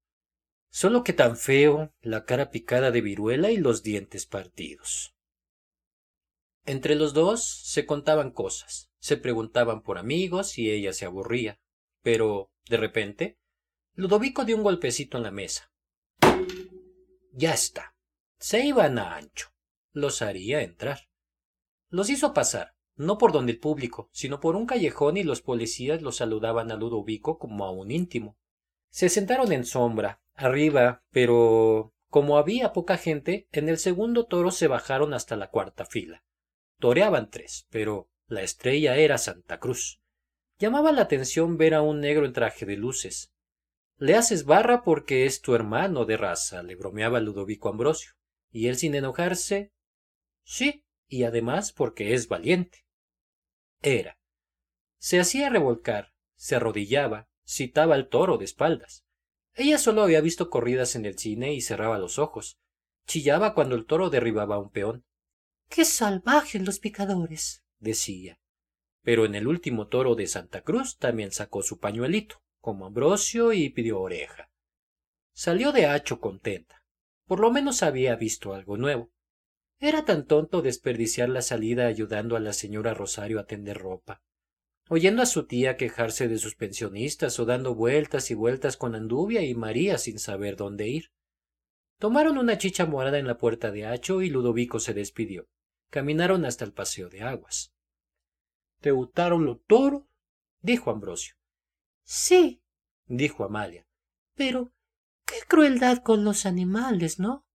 Solo 0.74 1.04
que 1.04 1.12
tan 1.12 1.36
feo, 1.36 1.92
la 2.00 2.24
cara 2.24 2.50
picada 2.50 2.90
de 2.90 3.02
viruela 3.02 3.50
y 3.50 3.58
los 3.58 3.82
dientes 3.82 4.24
partidos. 4.24 5.14
Entre 6.64 6.94
los 6.94 7.12
dos 7.12 7.44
se 7.44 7.84
contaban 7.84 8.30
cosas, 8.30 8.90
se 8.98 9.18
preguntaban 9.18 9.82
por 9.82 9.98
amigos 9.98 10.56
y 10.56 10.70
ella 10.70 10.94
se 10.94 11.04
aburría. 11.04 11.60
Pero, 12.00 12.50
de 12.70 12.78
repente, 12.78 13.38
Ludovico 13.92 14.46
dio 14.46 14.56
un 14.56 14.62
golpecito 14.62 15.18
en 15.18 15.24
la 15.24 15.30
mesa. 15.30 15.70
Ya 17.32 17.52
está. 17.52 17.94
Se 18.38 18.64
iban 18.64 18.98
a 18.98 19.14
ancho. 19.16 19.48
Los 19.92 20.22
haría 20.22 20.62
entrar. 20.62 21.10
Los 21.90 22.08
hizo 22.08 22.32
pasar, 22.32 22.76
no 22.96 23.18
por 23.18 23.32
donde 23.32 23.52
el 23.52 23.58
público, 23.58 24.08
sino 24.10 24.40
por 24.40 24.56
un 24.56 24.64
callejón 24.64 25.18
y 25.18 25.22
los 25.22 25.42
policías 25.42 26.00
los 26.00 26.16
saludaban 26.16 26.70
a 26.70 26.76
Ludovico 26.76 27.38
como 27.38 27.66
a 27.66 27.70
un 27.70 27.90
íntimo. 27.90 28.38
Se 28.88 29.10
sentaron 29.10 29.52
en 29.52 29.66
sombra, 29.66 30.21
arriba, 30.34 31.02
pero 31.10 31.94
como 32.08 32.36
había 32.36 32.72
poca 32.72 32.98
gente, 32.98 33.48
en 33.52 33.68
el 33.68 33.78
segundo 33.78 34.26
toro 34.26 34.50
se 34.50 34.68
bajaron 34.68 35.14
hasta 35.14 35.36
la 35.36 35.50
cuarta 35.50 35.86
fila. 35.86 36.24
Toreaban 36.78 37.30
tres, 37.30 37.66
pero 37.70 38.10
la 38.26 38.42
estrella 38.42 38.96
era 38.96 39.18
Santa 39.18 39.58
Cruz. 39.58 40.02
Llamaba 40.58 40.92
la 40.92 41.02
atención 41.02 41.56
ver 41.56 41.74
a 41.74 41.82
un 41.82 42.00
negro 42.00 42.26
en 42.26 42.32
traje 42.32 42.66
de 42.66 42.76
luces. 42.76 43.32
Le 43.96 44.14
haces 44.14 44.44
barra 44.44 44.82
porque 44.82 45.26
es 45.26 45.40
tu 45.40 45.54
hermano 45.54 46.04
de 46.04 46.16
raza, 46.16 46.62
le 46.62 46.76
bromeaba 46.76 47.20
Ludovico 47.20 47.68
Ambrosio, 47.68 48.12
y 48.50 48.68
él 48.68 48.76
sin 48.76 48.94
enojarse. 48.94 49.72
Sí, 50.44 50.84
y 51.08 51.24
además 51.24 51.72
porque 51.72 52.14
es 52.14 52.28
valiente. 52.28 52.84
Era. 53.80 54.18
Se 54.98 55.18
hacía 55.18 55.50
revolcar, 55.50 56.12
se 56.36 56.56
arrodillaba, 56.56 57.28
citaba 57.46 57.94
al 57.94 58.08
toro 58.08 58.38
de 58.38 58.44
espaldas. 58.44 59.04
Ella 59.54 59.78
solo 59.78 60.02
había 60.02 60.20
visto 60.20 60.48
corridas 60.48 60.96
en 60.96 61.04
el 61.04 61.18
cine 61.18 61.52
y 61.52 61.60
cerraba 61.60 61.98
los 61.98 62.18
ojos. 62.18 62.58
Chillaba 63.06 63.54
cuando 63.54 63.74
el 63.74 63.86
toro 63.86 64.10
derribaba 64.10 64.56
a 64.56 64.58
un 64.58 64.70
peón. 64.70 65.04
¡Qué 65.68 65.84
salvajes 65.84 66.62
los 66.62 66.78
picadores! 66.78 67.64
decía. 67.78 68.38
Pero 69.02 69.24
en 69.24 69.34
el 69.34 69.46
último 69.46 69.88
toro 69.88 70.14
de 70.14 70.26
Santa 70.26 70.62
Cruz 70.62 70.96
también 70.98 71.32
sacó 71.32 71.62
su 71.62 71.78
pañuelito, 71.78 72.42
como 72.60 72.86
Ambrosio, 72.86 73.52
y 73.52 73.68
pidió 73.70 74.00
oreja. 74.00 74.50
Salió 75.34 75.72
de 75.72 75.86
hacho 75.86 76.20
contenta. 76.20 76.84
Por 77.26 77.40
lo 77.40 77.50
menos 77.50 77.82
había 77.82 78.14
visto 78.16 78.54
algo 78.54 78.76
nuevo. 78.76 79.10
Era 79.80 80.04
tan 80.04 80.26
tonto 80.26 80.62
desperdiciar 80.62 81.28
la 81.28 81.42
salida 81.42 81.86
ayudando 81.86 82.36
a 82.36 82.40
la 82.40 82.52
señora 82.52 82.94
Rosario 82.94 83.40
a 83.40 83.46
tender 83.46 83.78
ropa, 83.78 84.22
oyendo 84.92 85.22
a 85.22 85.26
su 85.26 85.46
tía 85.46 85.78
quejarse 85.78 86.28
de 86.28 86.36
sus 86.36 86.54
pensionistas 86.54 87.40
o 87.40 87.46
dando 87.46 87.74
vueltas 87.74 88.30
y 88.30 88.34
vueltas 88.34 88.76
con 88.76 88.94
Anduvia 88.94 89.40
y 89.40 89.54
María 89.54 89.96
sin 89.96 90.18
saber 90.18 90.54
dónde 90.54 90.86
ir. 90.86 91.14
Tomaron 91.98 92.36
una 92.36 92.58
chicha 92.58 92.84
morada 92.84 93.18
en 93.18 93.26
la 93.26 93.38
puerta 93.38 93.70
de 93.70 93.86
Hacho 93.86 94.20
y 94.20 94.28
Ludovico 94.28 94.80
se 94.80 94.92
despidió. 94.92 95.48
Caminaron 95.88 96.44
hasta 96.44 96.66
el 96.66 96.74
paseo 96.74 97.08
de 97.08 97.22
aguas. 97.22 97.72
¿Te 98.82 98.90
gustaron 98.90 99.46
los 99.46 99.64
toros? 99.64 100.02
dijo 100.60 100.90
Ambrosio. 100.90 101.36
Sí, 102.04 102.62
dijo 103.06 103.44
Amalia. 103.44 103.88
Pero 104.34 104.74
qué 105.24 105.36
crueldad 105.48 106.02
con 106.02 106.22
los 106.22 106.44
animales, 106.44 107.18
¿no? 107.18 107.46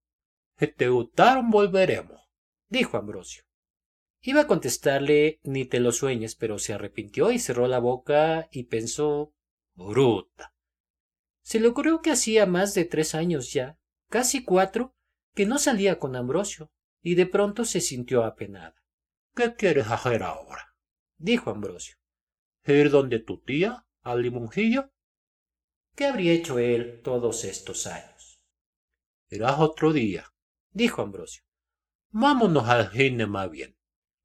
Te 0.56 0.88
gustaron, 0.88 1.50
volveremos, 1.50 2.20
dijo 2.68 2.96
Ambrosio. 2.96 3.44
Iba 4.20 4.42
a 4.42 4.46
contestarle 4.46 5.40
ni 5.44 5.64
te 5.64 5.80
lo 5.80 5.92
sueñes, 5.92 6.34
pero 6.34 6.58
se 6.58 6.72
arrepintió 6.72 7.30
y 7.30 7.38
cerró 7.38 7.68
la 7.68 7.78
boca 7.78 8.48
y 8.50 8.64
pensó 8.64 9.32
bruta. 9.74 10.52
Se 11.42 11.60
le 11.60 11.68
ocurrió 11.68 12.02
que 12.02 12.10
hacía 12.10 12.44
más 12.44 12.74
de 12.74 12.84
tres 12.84 13.14
años 13.14 13.52
ya, 13.52 13.78
casi 14.10 14.44
cuatro, 14.44 14.94
que 15.34 15.46
no 15.46 15.58
salía 15.58 15.98
con 15.98 16.16
Ambrosio, 16.16 16.70
y 17.00 17.14
de 17.14 17.26
pronto 17.26 17.64
se 17.64 17.80
sintió 17.80 18.24
apenada. 18.24 18.74
¿Qué 19.34 19.54
quieres 19.54 19.86
hacer 19.86 20.24
ahora? 20.24 20.74
dijo 21.16 21.50
Ambrosio. 21.50 21.96
¿Ir 22.66 22.90
donde 22.90 23.20
tu 23.20 23.40
tía, 23.40 23.86
al 24.02 24.22
limonjillo? 24.22 24.90
¿Qué 25.94 26.06
habría 26.06 26.32
hecho 26.32 26.58
él 26.58 27.00
todos 27.02 27.44
estos 27.44 27.86
años? 27.86 28.42
Irás 29.30 29.58
otro 29.58 29.92
día, 29.92 30.26
dijo 30.70 31.02
Ambrosio. 31.02 31.44
Vámonos 32.10 32.68
al 32.68 32.90
cine 32.90 33.26
más 33.26 33.50
bien. 33.50 33.77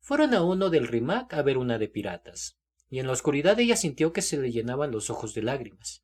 Fueron 0.03 0.33
a 0.33 0.43
uno 0.43 0.69
del 0.69 0.89
Rimac 0.89 1.33
a 1.33 1.41
ver 1.43 1.57
una 1.57 1.77
de 1.77 1.87
piratas, 1.87 2.57
y 2.89 2.99
en 2.99 3.07
la 3.07 3.13
oscuridad 3.13 3.57
ella 3.61 3.77
sintió 3.77 4.11
que 4.11 4.21
se 4.21 4.37
le 4.37 4.51
llenaban 4.51 4.91
los 4.91 5.09
ojos 5.09 5.33
de 5.33 5.43
lágrimas. 5.43 6.03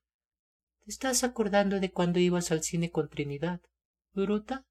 ¿Te 0.86 0.92
estás 0.92 1.26
acordando 1.26 1.82
de 1.82 1.92
cuando 1.92 2.18
ibas 2.18 2.50
al 2.52 2.64
cine 2.64 2.92
con 2.92 3.10
Trinidad, 3.10 3.60
bruta? 4.14 4.66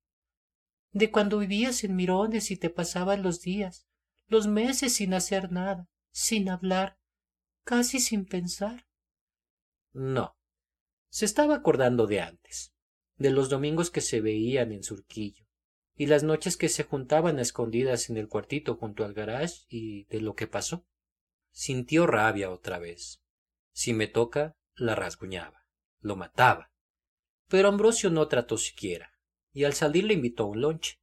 De 0.93 1.11
cuando 1.11 1.41
vivías 1.41 1.85
en 1.85 1.95
Mirones 1.95 2.51
y 2.51 2.57
te 2.57 2.71
pasabas 2.71 3.21
los 3.21 3.43
días, 3.43 3.87
los 4.29 4.47
meses 4.47 4.95
sin 4.95 5.13
hacer 5.13 5.53
nada, 5.53 5.91
sin 6.11 6.49
hablar, 6.49 6.97
casi 7.65 8.01
sin 8.01 8.25
pensar. 8.25 8.87
No. 9.93 10.39
Se 11.11 11.27
estaba 11.27 11.57
acordando 11.57 12.07
de 12.07 12.23
antes, 12.23 12.73
de 13.19 13.31
los 13.31 13.51
domingos 13.51 13.91
que 13.91 14.01
se 14.01 14.23
veían 14.23 14.73
en 14.73 14.83
Surquillo, 14.83 15.45
y 15.99 16.07
las 16.07 16.23
noches 16.23 16.57
que 16.57 16.69
se 16.69 16.85
juntaban 16.85 17.39
a 17.39 17.43
escondidas 17.43 18.09
en 18.09 18.17
el 18.17 18.29
cuartito 18.29 18.77
junto 18.77 19.05
al 19.05 19.15
garage 19.15 19.65
y 19.69 20.05
de 20.05 20.21
lo 20.21 20.37
que 20.37 20.47
pasó. 20.47 20.87
Sintió 21.51 22.07
rabia 22.07 22.51
otra 22.51 22.79
vez. 22.79 23.21
Si 23.73 23.93
me 23.93 24.07
toca, 24.07 24.57
la 24.77 24.95
rasguñaba, 24.95 25.67
lo 25.99 26.15
mataba. 26.15 26.71
Pero 27.49 27.69
Ambrosio 27.69 28.11
no 28.11 28.29
trató 28.29 28.59
siquiera, 28.59 29.19
y 29.53 29.65
al 29.65 29.73
salir 29.73 30.05
le 30.05 30.15
invitó 30.15 30.45
a 30.45 30.47
un 30.47 30.61
lonche. 30.61 31.01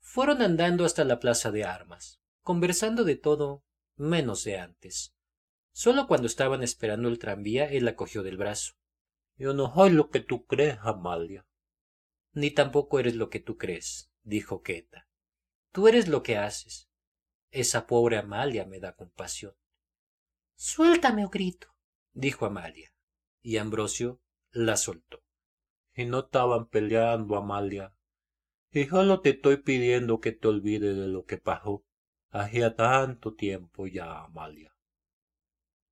Fueron 0.00 0.42
andando 0.42 0.84
hasta 0.84 1.04
la 1.04 1.18
plaza 1.18 1.50
de 1.50 1.64
armas, 1.64 2.20
conversando 2.42 3.04
de 3.04 3.16
todo 3.16 3.64
menos 3.96 4.44
de 4.44 4.58
antes. 4.58 5.14
Solo 5.72 6.06
cuando 6.06 6.26
estaban 6.26 6.62
esperando 6.62 7.08
el 7.08 7.18
tranvía 7.18 7.64
él 7.70 7.86
la 7.86 7.96
cogió 7.96 8.22
del 8.22 8.36
brazo. 8.36 8.74
Yo 9.38 9.54
no 9.54 9.74
soy 9.74 9.92
lo 9.92 10.10
que 10.10 10.20
tú 10.20 10.44
crees, 10.44 10.76
Amalia. 10.82 11.46
Ni 12.32 12.50
tampoco 12.50 12.98
eres 12.98 13.14
lo 13.14 13.30
que 13.30 13.40
tú 13.40 13.56
crees, 13.56 14.10
dijo 14.26 14.62
Queta. 14.62 15.08
Tú 15.72 15.88
eres 15.88 16.08
lo 16.08 16.22
que 16.22 16.36
haces. 16.36 16.90
Esa 17.50 17.86
pobre 17.86 18.18
Amalia 18.18 18.66
me 18.66 18.80
da 18.80 18.94
compasión. 18.94 19.54
Suéltame 20.56 21.24
o 21.24 21.28
grito, 21.28 21.68
dijo 22.12 22.44
Amalia, 22.44 22.92
y 23.40 23.56
Ambrosio 23.58 24.20
la 24.50 24.76
soltó. 24.76 25.22
Y 25.94 26.04
no 26.06 26.20
estaban 26.20 26.68
peleando, 26.68 27.36
Amalia. 27.36 27.96
Y 28.70 28.84
solo 28.84 29.20
te 29.20 29.30
estoy 29.30 29.58
pidiendo 29.58 30.20
que 30.20 30.32
te 30.32 30.48
olvides 30.48 30.96
de 30.96 31.08
lo 31.08 31.24
que 31.24 31.38
pasó. 31.38 31.84
Hacía 32.30 32.74
tanto 32.74 33.34
tiempo 33.34 33.86
ya, 33.86 34.24
Amalia. 34.24 34.76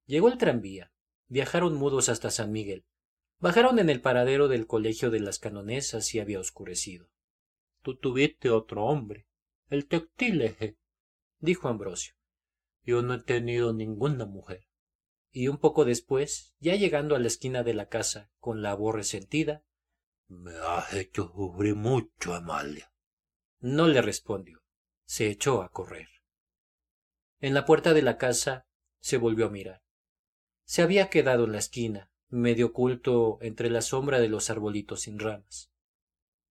Llegó 0.06 0.28
el 0.28 0.38
tranvía. 0.38 0.92
Viajaron 1.28 1.74
mudos 1.76 2.08
hasta 2.08 2.30
San 2.30 2.52
Miguel. 2.52 2.84
Bajaron 3.38 3.78
en 3.78 3.88
el 3.88 4.02
paradero 4.02 4.48
del 4.48 4.66
colegio 4.66 5.10
de 5.10 5.20
las 5.20 5.38
canonesas 5.38 6.14
y 6.14 6.20
había 6.20 6.40
oscurecido. 6.40 7.08
Tú 7.84 7.96
tuviste 7.96 8.48
otro 8.48 8.86
hombre, 8.86 9.28
el 9.68 9.86
textileje, 9.86 10.78
dijo 11.38 11.68
Ambrosio. 11.68 12.14
Yo 12.82 13.02
no 13.02 13.12
he 13.12 13.22
tenido 13.22 13.74
ninguna 13.74 14.24
mujer. 14.24 14.66
Y 15.30 15.48
un 15.48 15.58
poco 15.58 15.84
después, 15.84 16.54
ya 16.60 16.76
llegando 16.76 17.14
a 17.14 17.18
la 17.18 17.26
esquina 17.26 17.62
de 17.62 17.74
la 17.74 17.90
casa, 17.90 18.32
con 18.38 18.62
la 18.62 18.74
voz 18.74 18.94
resentida, 18.94 19.66
Me 20.28 20.56
has 20.56 20.94
hecho 20.94 21.30
sufrir 21.34 21.74
mucho, 21.74 22.32
Amalia. 22.32 22.90
No 23.60 23.86
le 23.86 24.00
respondió. 24.00 24.62
Se 25.04 25.28
echó 25.28 25.60
a 25.60 25.68
correr. 25.68 26.08
En 27.40 27.52
la 27.52 27.66
puerta 27.66 27.92
de 27.92 28.00
la 28.00 28.16
casa 28.16 28.66
se 28.98 29.18
volvió 29.18 29.44
a 29.44 29.50
mirar. 29.50 29.82
Se 30.64 30.80
había 30.80 31.10
quedado 31.10 31.44
en 31.44 31.52
la 31.52 31.58
esquina, 31.58 32.10
medio 32.30 32.68
oculto 32.68 33.36
entre 33.42 33.68
la 33.68 33.82
sombra 33.82 34.20
de 34.20 34.30
los 34.30 34.48
arbolitos 34.48 35.02
sin 35.02 35.18
ramas. 35.18 35.73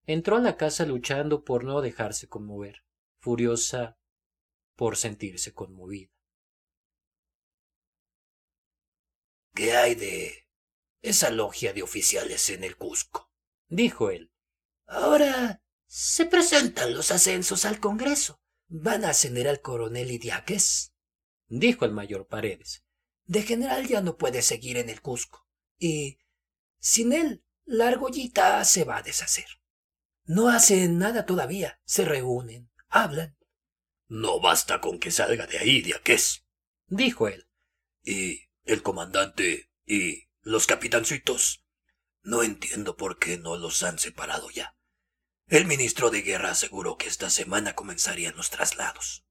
Entró 0.06 0.38
a 0.38 0.42
la 0.42 0.58
casa 0.58 0.86
luchando 0.86 1.44
por 1.44 1.64
no 1.64 1.82
dejarse 1.82 2.28
conmover, 2.28 2.84
furiosa 3.20 3.98
por 4.76 4.98
sentirse 4.98 5.54
conmovida. 5.54 6.12
¿Qué 9.54 9.76
hay 9.76 9.96
de 9.96 10.50
esa 11.02 11.30
logia 11.30 11.74
de 11.74 11.84
oficiales 11.84 12.50
en 12.50 12.64
el 12.64 12.76
Cusco? 12.76 13.32
dijo 13.68 14.10
él. 14.10 14.32
Ahora 14.88 15.64
se 15.86 16.26
presentan 16.26 16.94
los 16.96 17.12
ascensos 17.12 17.66
al 17.66 17.80
Congreso. 17.80 18.42
Van 18.68 19.06
a 19.06 19.10
ascender 19.10 19.48
al 19.48 19.62
coronel 19.62 20.12
Idiáquez. 20.12 20.94
dijo 21.48 21.86
el 21.86 21.92
mayor 21.92 22.28
Paredes. 22.28 22.84
De 23.26 23.44
general 23.44 23.88
ya 23.88 24.02
no 24.02 24.18
puede 24.18 24.42
seguir 24.42 24.78
en 24.78 24.90
el 24.90 25.02
Cusco. 25.02 25.48
Y 25.78 26.20
sin 26.80 27.14
él, 27.14 27.46
la 27.64 27.88
argollita 27.88 28.66
se 28.66 28.84
va 28.84 28.98
a 28.98 29.04
deshacer. 29.04 29.46
No 30.26 30.50
hacen 30.50 30.98
nada 30.98 31.26
todavía. 31.26 31.80
Se 31.86 32.06
reúnen, 32.06 32.72
hablan. 32.88 33.38
No 34.08 34.40
basta 34.40 34.80
con 34.80 35.00
que 35.00 35.12
salga 35.12 35.48
de 35.48 35.58
ahí, 35.58 35.82
Diaqués, 35.82 36.46
dijo 36.88 37.28
él. 37.28 37.48
Y 38.04 38.50
el 38.64 38.84
comandante 38.84 39.72
y 39.86 40.30
los 40.42 40.68
capitancitos. 40.68 41.64
No 42.22 42.44
entiendo 42.44 42.96
por 42.96 43.20
qué 43.20 43.38
no 43.38 43.58
los 43.58 43.84
han 43.84 44.00
separado 44.00 44.50
ya. 44.50 44.78
El 45.48 45.66
ministro 45.66 46.10
de 46.10 46.22
guerra 46.22 46.52
aseguró 46.52 46.98
que 46.98 47.08
esta 47.08 47.30
semana 47.30 47.76
comenzarían 47.76 48.36
los 48.38 48.50
traslados. 48.50 49.26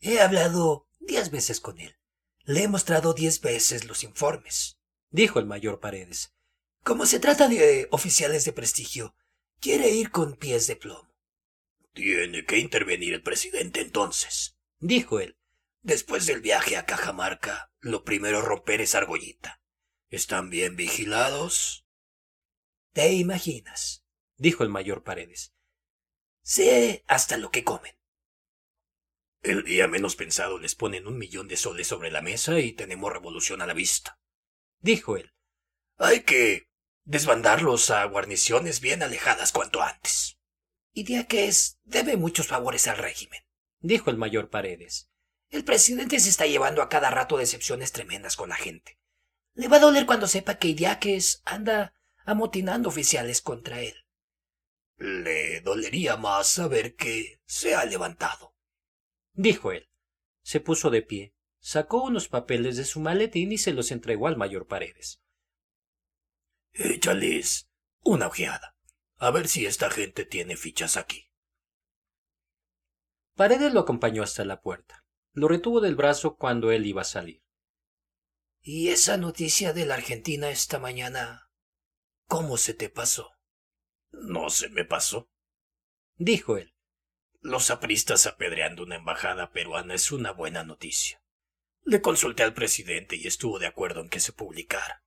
He 0.00 0.20
hablado 0.20 0.88
diez 0.98 1.30
veces 1.30 1.60
con 1.60 1.78
él. 1.78 1.96
Le 2.44 2.64
he 2.64 2.68
mostrado 2.68 3.14
diez 3.14 3.40
veces 3.40 3.84
los 3.84 4.02
informes, 4.04 4.78
dijo 5.10 5.38
el 5.38 5.46
mayor 5.46 5.80
Paredes. 5.80 6.34
Como 6.82 7.06
se 7.06 7.20
trata 7.20 7.48
de 7.48 7.88
oficiales 7.90 8.44
de 8.44 8.52
prestigio, 8.52 9.14
quiere 9.60 9.90
ir 9.90 10.10
con 10.10 10.36
pies 10.36 10.66
de 10.66 10.76
plomo. 10.76 11.14
Tiene 11.92 12.44
que 12.44 12.58
intervenir 12.58 13.14
el 13.14 13.22
presidente 13.22 13.80
entonces, 13.80 14.56
dijo 14.78 15.20
él. 15.20 15.36
Después 15.82 16.26
del 16.26 16.40
viaje 16.40 16.76
a 16.76 16.84
Cajamarca, 16.84 17.72
lo 17.80 18.04
primero 18.04 18.42
romper 18.42 18.80
esa 18.80 18.98
argollita. 18.98 19.62
¿Están 20.10 20.50
bien 20.50 20.76
vigilados? 20.76 21.86
Te 22.92 23.12
imaginas, 23.12 24.04
dijo 24.36 24.62
el 24.62 24.68
mayor 24.68 25.04
Paredes. 25.04 25.54
Sé 26.42 27.04
hasta 27.06 27.36
lo 27.36 27.50
que 27.50 27.64
comen. 27.64 27.96
El 29.42 29.64
día 29.64 29.88
menos 29.88 30.16
pensado 30.16 30.58
les 30.58 30.74
ponen 30.74 31.06
un 31.06 31.16
millón 31.16 31.48
de 31.48 31.56
soles 31.56 31.86
sobre 31.86 32.10
la 32.10 32.20
mesa 32.20 32.60
y 32.60 32.72
tenemos 32.72 33.12
revolución 33.12 33.62
a 33.62 33.66
la 33.66 33.72
vista. 33.72 34.20
Dijo 34.80 35.16
él. 35.16 35.32
Hay 35.96 36.24
que 36.24 36.69
desbandarlos 37.04 37.90
a 37.90 38.04
guarniciones 38.04 38.80
bien 38.80 39.02
alejadas 39.02 39.52
cuanto 39.52 39.82
antes. 39.82 40.38
Y 40.92 41.04
Diaques 41.04 41.78
debe 41.84 42.16
muchos 42.16 42.48
favores 42.48 42.86
al 42.88 42.98
régimen, 42.98 43.42
dijo 43.80 44.10
el 44.10 44.16
mayor 44.16 44.50
Paredes. 44.50 45.08
El 45.48 45.64
presidente 45.64 46.20
se 46.20 46.28
está 46.28 46.46
llevando 46.46 46.82
a 46.82 46.88
cada 46.88 47.10
rato 47.10 47.36
decepciones 47.36 47.92
tremendas 47.92 48.36
con 48.36 48.50
la 48.50 48.56
gente. 48.56 48.98
Le 49.54 49.68
va 49.68 49.76
a 49.76 49.80
doler 49.80 50.06
cuando 50.06 50.28
sepa 50.28 50.58
que 50.58 50.68
Idiáquez 50.68 51.42
anda 51.44 51.94
amotinando 52.24 52.88
oficiales 52.88 53.40
contra 53.40 53.80
él. 53.80 54.06
Le 54.96 55.60
dolería 55.60 56.16
más 56.16 56.48
saber 56.48 56.94
que 56.94 57.40
se 57.46 57.74
ha 57.74 57.84
levantado, 57.84 58.54
dijo 59.32 59.72
él. 59.72 59.88
Se 60.42 60.60
puso 60.60 60.90
de 60.90 61.02
pie, 61.02 61.34
sacó 61.58 62.04
unos 62.04 62.28
papeles 62.28 62.76
de 62.76 62.84
su 62.84 63.00
maletín 63.00 63.52
y 63.52 63.58
se 63.58 63.72
los 63.72 63.90
entregó 63.90 64.26
al 64.26 64.36
mayor 64.36 64.66
Paredes. 64.66 65.20
Échales 66.72 67.68
una 68.02 68.28
ojeada, 68.28 68.76
a 69.18 69.30
ver 69.30 69.48
si 69.48 69.66
esta 69.66 69.90
gente 69.90 70.24
tiene 70.24 70.56
fichas 70.56 70.96
aquí. 70.96 71.30
Paredes 73.34 73.72
lo 73.72 73.80
acompañó 73.80 74.22
hasta 74.22 74.44
la 74.44 74.60
puerta. 74.60 75.04
Lo 75.32 75.48
retuvo 75.48 75.80
del 75.80 75.96
brazo 75.96 76.36
cuando 76.36 76.72
él 76.72 76.86
iba 76.86 77.02
a 77.02 77.04
salir. 77.04 77.42
¿Y 78.62 78.88
esa 78.88 79.16
noticia 79.16 79.72
de 79.72 79.86
la 79.86 79.94
Argentina 79.94 80.50
esta 80.50 80.78
mañana? 80.78 81.50
¿Cómo 82.26 82.56
se 82.56 82.74
te 82.74 82.90
pasó? 82.90 83.32
No 84.10 84.50
se 84.50 84.68
me 84.68 84.84
pasó, 84.84 85.30
dijo 86.16 86.58
él. 86.58 86.74
Los 87.40 87.70
apristas 87.70 88.26
apedreando 88.26 88.82
una 88.82 88.96
embajada 88.96 89.50
peruana 89.50 89.94
es 89.94 90.12
una 90.12 90.32
buena 90.32 90.62
noticia. 90.62 91.22
Le 91.84 92.02
consulté 92.02 92.42
al 92.42 92.52
presidente 92.52 93.16
y 93.16 93.26
estuvo 93.26 93.58
de 93.58 93.66
acuerdo 93.66 94.00
en 94.00 94.10
que 94.10 94.20
se 94.20 94.32
publicara. 94.32 95.02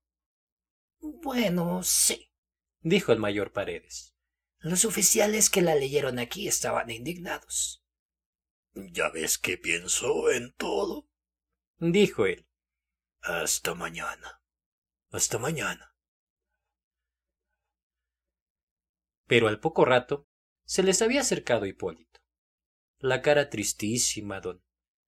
Bueno, 1.03 1.83
sí, 1.83 2.31
dijo 2.79 3.11
el 3.11 3.19
mayor 3.19 3.51
Paredes. 3.51 4.15
Los 4.59 4.85
oficiales 4.85 5.49
que 5.49 5.61
la 5.61 5.75
leyeron 5.75 6.17
aquí 6.17 6.47
estaban 6.47 6.89
indignados. 6.89 7.83
Ya 8.73 9.09
ves 9.09 9.37
que 9.37 9.57
pienso 9.57 10.31
en 10.31 10.53
todo, 10.53 11.09
dijo 11.77 12.25
él. 12.25 12.47
Hasta 13.19 13.75
mañana. 13.75 14.41
Hasta 15.11 15.37
mañana. 15.39 15.93
Pero 19.27 19.49
al 19.49 19.59
poco 19.59 19.83
rato 19.83 20.29
se 20.63 20.83
les 20.83 21.01
había 21.01 21.19
acercado 21.19 21.65
Hipólito. 21.65 22.21
La 22.99 23.21
cara 23.21 23.49
tristísima, 23.49 24.39
don. 24.39 24.63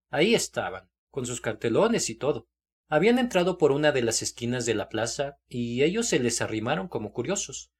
Ahí 0.09 0.35
estaban, 0.35 0.91
con 1.09 1.25
sus 1.25 1.39
cartelones 1.39 2.09
y 2.09 2.15
todo. 2.15 2.49
Habían 2.87 3.17
entrado 3.17 3.57
por 3.57 3.71
una 3.71 3.91
de 3.91 4.03
las 4.03 4.21
esquinas 4.21 4.65
de 4.65 4.75
la 4.75 4.89
plaza 4.89 5.39
y 5.49 5.83
ellos 5.83 6.07
se 6.07 6.19
les 6.19 6.41
arrimaron 6.41 6.87
como 6.87 7.13
curiosos. 7.13 7.71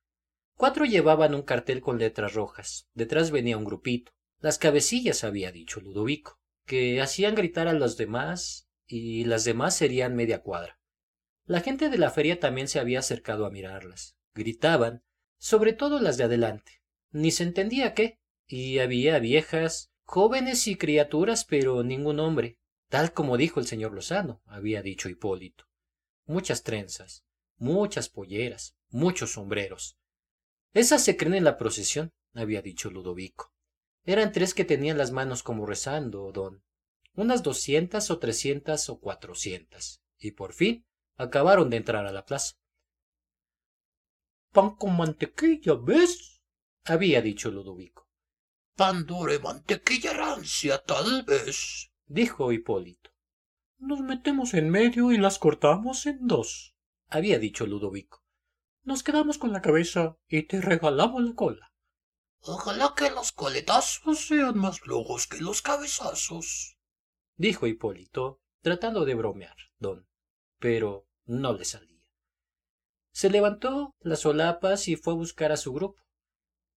Cuatro 0.57 0.85
llevaban 0.85 1.35
un 1.35 1.43
cartel 1.43 1.81
con 1.81 1.99
letras 1.99 2.33
rojas. 2.33 2.87
Detrás 2.93 3.29
venía 3.29 3.57
un 3.57 3.65
grupito. 3.65 4.13
Las 4.39 4.57
cabecillas 4.57 5.23
había 5.23 5.51
dicho 5.51 5.79
Ludovico, 5.79 6.39
que 6.65 7.01
hacían 7.01 7.35
gritar 7.35 7.67
a 7.67 7.73
los 7.73 7.97
demás 7.97 8.67
y 8.87 9.25
las 9.25 9.43
demás 9.43 9.75
serían 9.75 10.15
media 10.15 10.41
cuadra. 10.41 10.79
La 11.45 11.61
gente 11.61 11.89
de 11.89 11.97
la 11.97 12.09
feria 12.09 12.39
también 12.39 12.67
se 12.67 12.79
había 12.79 12.99
acercado 12.99 13.45
a 13.45 13.51
mirarlas. 13.51 14.17
Gritaban, 14.33 15.03
sobre 15.37 15.73
todo 15.73 15.99
las 15.99 16.17
de 16.17 16.23
adelante. 16.23 16.81
Ni 17.11 17.31
se 17.31 17.43
entendía 17.43 17.93
qué. 17.93 18.19
Y 18.47 18.79
había 18.79 19.19
viejas, 19.19 19.91
jóvenes 20.03 20.67
y 20.67 20.75
criaturas, 20.75 21.45
pero 21.45 21.83
ningún 21.83 22.19
hombre, 22.19 22.57
tal 22.89 23.13
como 23.13 23.38
dijo 23.38 23.59
el 23.59 23.67
señor 23.67 23.93
Lozano, 23.93 24.41
había 24.45 24.81
dicho 24.81 25.09
Hipólito. 25.09 25.65
Muchas 26.25 26.63
trenzas, 26.63 27.25
muchas 27.57 28.09
polleras, 28.09 28.75
muchos 28.89 29.33
sombreros. 29.33 29.97
Esas 30.73 31.03
se 31.03 31.15
creen 31.15 31.36
en 31.36 31.43
la 31.43 31.57
procesión, 31.57 32.11
había 32.33 32.61
dicho 32.61 32.89
Ludovico. 32.89 33.53
Eran 34.03 34.31
tres 34.31 34.53
que 34.53 34.65
tenían 34.65 34.97
las 34.97 35.11
manos 35.11 35.41
como 35.41 35.65
rezando, 35.65 36.31
don. 36.31 36.63
Unas 37.13 37.43
doscientas 37.43 38.11
o 38.11 38.19
trescientas 38.19 38.89
o 38.89 38.99
cuatrocientas. 38.99 40.01
Y 40.19 40.31
por 40.31 40.53
fin 40.53 40.86
acabaron 41.15 41.69
de 41.69 41.77
entrar 41.77 42.05
a 42.05 42.11
la 42.11 42.25
plaza. 42.25 42.55
Pan 44.51 44.75
con 44.75 44.95
mantequilla, 44.95 45.73
¿ves? 45.75 46.41
había 46.86 47.21
dicho 47.21 47.49
Ludovico. 47.49 48.07
Pan 48.75 49.05
duro 49.05 49.38
mantequilla 49.39 50.13
rancia, 50.13 50.77
tal 50.83 51.23
vez, 51.23 51.89
dijo 52.05 52.51
Hipólito. 52.51 53.11
Nos 53.77 54.01
metemos 54.01 54.53
en 54.53 54.69
medio 54.69 55.11
y 55.11 55.17
las 55.17 55.39
cortamos 55.39 56.05
en 56.05 56.27
dos, 56.27 56.75
había 57.07 57.39
dicho 57.39 57.65
Ludovico. 57.65 58.23
Nos 58.83 59.03
quedamos 59.03 59.37
con 59.37 59.51
la 59.51 59.61
cabeza 59.61 60.17
y 60.27 60.43
te 60.43 60.61
regalamos 60.61 61.23
la 61.23 61.33
cola. 61.33 61.73
Ojalá 62.41 62.93
que 62.95 63.09
los 63.09 63.31
coletazos 63.31 64.27
sean 64.27 64.57
más 64.57 64.79
flojos 64.79 65.27
que 65.27 65.41
los 65.41 65.61
cabezazos, 65.63 66.77
dijo 67.35 67.65
Hipólito, 67.65 68.41
tratando 68.61 69.03
de 69.05 69.15
bromear, 69.15 69.55
don, 69.79 70.07
pero 70.59 71.07
no 71.25 71.53
le 71.53 71.65
salía. 71.65 71.95
Se 73.11 73.29
levantó 73.29 73.95
las 73.99 74.19
solapas 74.19 74.87
y 74.87 74.95
fue 74.95 75.13
a 75.13 75.17
buscar 75.17 75.51
a 75.51 75.57
su 75.57 75.73
grupo. 75.73 76.03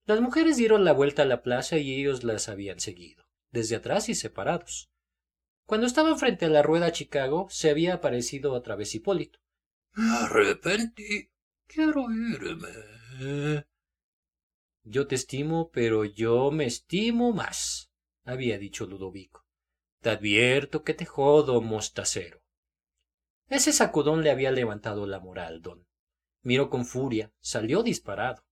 Las 0.06 0.22
mujeres 0.22 0.56
dieron 0.56 0.86
la 0.86 0.94
vuelta 0.94 1.24
a 1.24 1.26
la 1.26 1.42
plaza 1.42 1.78
y 1.78 2.00
ellos 2.00 2.24
las 2.24 2.48
habían 2.48 2.80
seguido, 2.80 3.26
desde 3.52 3.76
atrás 3.76 4.08
y 4.08 4.16
separados. 4.16 4.90
Cuando 5.68 5.86
estaban 5.86 6.18
frente 6.18 6.46
a 6.46 6.50
la 6.50 6.64
rueda 6.64 6.94
Chicago, 6.94 7.48
se 7.50 7.70
había 7.70 7.96
aparecido 7.96 8.54
otra 8.54 8.78
vez 8.78 8.96
Hipólito. 8.96 9.40
Me 9.96 10.16
arrepentí. 10.16 11.30
Quiero 11.68 12.06
irme. 12.10 13.66
Yo 14.84 15.08
te 15.08 15.16
estimo, 15.16 15.70
pero 15.72 16.06
yo 16.06 16.52
me 16.52 16.66
estimo 16.66 17.34
más, 17.34 17.92
había 18.24 18.58
dicho 18.58 18.86
Ludovico. 18.86 19.46
Te 20.00 20.12
advierto 20.12 20.86
que 20.86 20.94
te 20.94 21.06
jodo, 21.06 21.60
mostacero. 21.62 22.42
Ese 23.50 23.74
sacudón 23.74 24.24
le 24.24 24.32
había 24.32 24.52
levantado 24.52 25.06
la 25.06 25.20
moral, 25.20 25.62
don. 25.62 25.86
Miró 26.44 26.70
con 26.70 26.86
furia, 26.86 27.34
salió 27.42 27.84
disparado. 27.84 28.46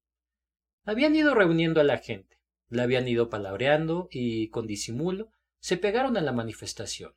Habían 0.84 1.16
ido 1.16 1.34
reuniendo 1.34 1.80
a 1.80 1.86
la 1.86 1.98
gente, 1.98 2.42
la 2.68 2.84
habían 2.84 3.08
ido 3.08 3.30
palabreando 3.30 4.10
y, 4.12 4.50
con 4.50 4.68
disimulo, 4.68 5.32
se 5.66 5.78
pegaron 5.78 6.16
a 6.16 6.22
la 6.22 6.32
manifestación. 6.32 7.16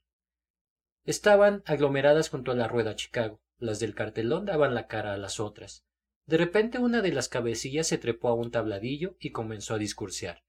Estaban 1.04 1.62
aglomeradas 1.66 2.30
junto 2.30 2.50
a 2.50 2.54
la 2.54 2.66
rueda 2.66 2.96
Chicago. 2.96 3.42
Las 3.58 3.78
del 3.78 3.94
cartelón 3.94 4.46
daban 4.46 4.74
la 4.74 4.86
cara 4.86 5.12
a 5.12 5.18
las 5.18 5.38
otras. 5.38 5.84
De 6.24 6.38
repente 6.38 6.78
una 6.78 7.02
de 7.02 7.12
las 7.12 7.28
cabecillas 7.28 7.86
se 7.86 7.98
trepó 7.98 8.28
a 8.30 8.34
un 8.34 8.50
tabladillo 8.50 9.18
y 9.20 9.32
comenzó 9.32 9.74
a 9.74 9.78
discursear. 9.78 10.44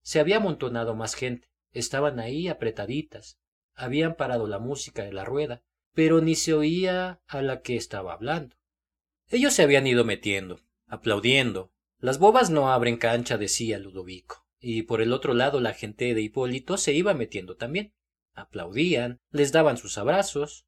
Se 0.00 0.18
había 0.18 0.38
amontonado 0.38 0.94
más 0.94 1.14
gente. 1.14 1.50
Estaban 1.72 2.20
ahí 2.20 2.48
apretaditas. 2.48 3.38
Habían 3.74 4.14
parado 4.14 4.46
la 4.46 4.58
música 4.58 5.04
de 5.04 5.12
la 5.12 5.26
rueda, 5.26 5.62
pero 5.92 6.22
ni 6.22 6.36
se 6.36 6.54
oía 6.54 7.20
a 7.26 7.42
la 7.42 7.60
que 7.60 7.76
estaba 7.76 8.14
hablando. 8.14 8.56
Ellos 9.28 9.52
se 9.52 9.62
habían 9.62 9.86
ido 9.86 10.06
metiendo, 10.06 10.60
aplaudiendo, 10.86 11.70
las 11.98 12.18
bobas 12.18 12.48
no 12.48 12.72
abren 12.72 12.96
cancha, 12.96 13.36
decía 13.36 13.78
Ludovico, 13.78 14.41
y 14.62 14.84
por 14.84 15.02
el 15.02 15.12
otro 15.12 15.34
lado 15.34 15.60
la 15.60 15.74
gente 15.74 16.14
de 16.14 16.22
Hipólito 16.22 16.78
se 16.78 16.92
iba 16.92 17.12
metiendo 17.12 17.56
también. 17.56 17.92
Aplaudían, 18.32 19.20
les 19.30 19.50
daban 19.50 19.76
sus 19.76 19.98
abrazos. 19.98 20.66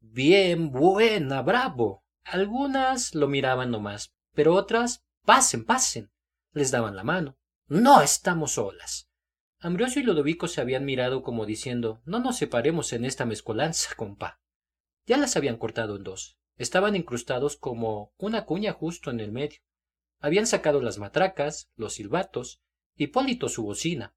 Bien, 0.00 0.70
buena, 0.70 1.42
bravo. 1.42 2.04
Algunas 2.24 3.14
lo 3.16 3.26
miraban 3.26 3.72
nomás, 3.72 4.14
pero 4.32 4.54
otras, 4.54 5.04
pasen, 5.24 5.64
pasen. 5.64 6.12
Les 6.52 6.70
daban 6.70 6.94
la 6.94 7.02
mano. 7.02 7.36
No 7.66 8.00
estamos 8.00 8.52
solas. 8.52 9.10
Ambrosio 9.58 10.02
y 10.02 10.04
Ludovico 10.04 10.46
se 10.46 10.60
habían 10.60 10.84
mirado 10.84 11.22
como 11.22 11.44
diciendo 11.44 12.00
no 12.04 12.20
nos 12.20 12.36
separemos 12.36 12.92
en 12.92 13.04
esta 13.04 13.24
mezcolanza, 13.26 13.94
compa. 13.96 14.40
Ya 15.04 15.16
las 15.16 15.36
habían 15.36 15.56
cortado 15.56 15.96
en 15.96 16.04
dos. 16.04 16.38
Estaban 16.56 16.94
incrustados 16.94 17.56
como 17.56 18.12
una 18.18 18.44
cuña 18.44 18.72
justo 18.72 19.10
en 19.10 19.18
el 19.18 19.32
medio. 19.32 19.58
Habían 20.20 20.46
sacado 20.46 20.80
las 20.80 20.98
matracas, 20.98 21.70
los 21.74 21.94
silbatos, 21.94 22.61
Hipólito 22.96 23.48
su 23.48 23.62
bocina. 23.64 24.14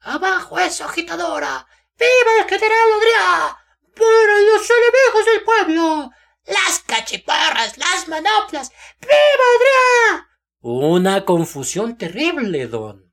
¡Abajo 0.00 0.58
esa 0.58 0.86
agitadora! 0.86 1.66
¡Viva 1.98 2.42
el 2.42 2.48
general 2.48 2.92
Adrián! 2.96 3.56
¡Para 3.94 4.40
los 4.40 4.70
enemigos 4.70 5.26
del 5.26 5.44
pueblo! 5.44 6.10
¡Las 6.46 6.80
cachiparras! 6.80 7.78
¡Las 7.78 8.08
manoplas! 8.08 8.70
¡Viva 9.00 9.46
Adrián! 9.56 10.26
Una 10.60 11.24
confusión 11.24 11.96
terrible, 11.96 12.66
don. 12.66 13.12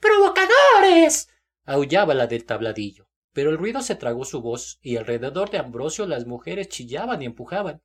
¡Provocadores! 0.00 1.28
aullaba 1.64 2.14
la 2.14 2.26
del 2.26 2.44
tabladillo. 2.44 3.08
Pero 3.32 3.50
el 3.50 3.58
ruido 3.58 3.80
se 3.80 3.94
tragó 3.94 4.24
su 4.24 4.42
voz 4.42 4.78
y 4.82 4.96
alrededor 4.96 5.50
de 5.50 5.58
Ambrosio 5.58 6.06
las 6.06 6.26
mujeres 6.26 6.68
chillaban 6.68 7.22
y 7.22 7.26
empujaban. 7.26 7.82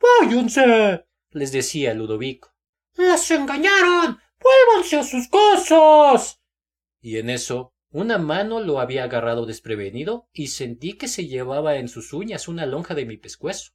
¡Váyanse! 0.00 1.06
les 1.30 1.52
decía 1.52 1.92
Ludovico. 1.92 2.54
¡Las 2.94 3.30
engañaron! 3.30 4.20
¡Vuélvanse 4.40 4.96
a 4.96 5.02
sus 5.02 5.28
cosas! 5.28 6.40
Y 7.00 7.18
en 7.18 7.30
eso 7.30 7.74
una 7.90 8.18
mano 8.18 8.60
lo 8.60 8.80
había 8.80 9.04
agarrado 9.04 9.46
desprevenido 9.46 10.28
y 10.32 10.48
sentí 10.48 10.98
que 10.98 11.08
se 11.08 11.26
llevaba 11.26 11.76
en 11.76 11.88
sus 11.88 12.12
uñas 12.12 12.46
una 12.46 12.66
lonja 12.66 12.94
de 12.94 13.06
mi 13.06 13.16
pescuezo. 13.16 13.72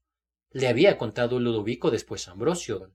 Le 0.51 0.68
había 0.68 0.97
contado 0.97 1.39
Ludovico 1.39 1.89
después 1.91 2.28
Ambrosio. 2.28 2.93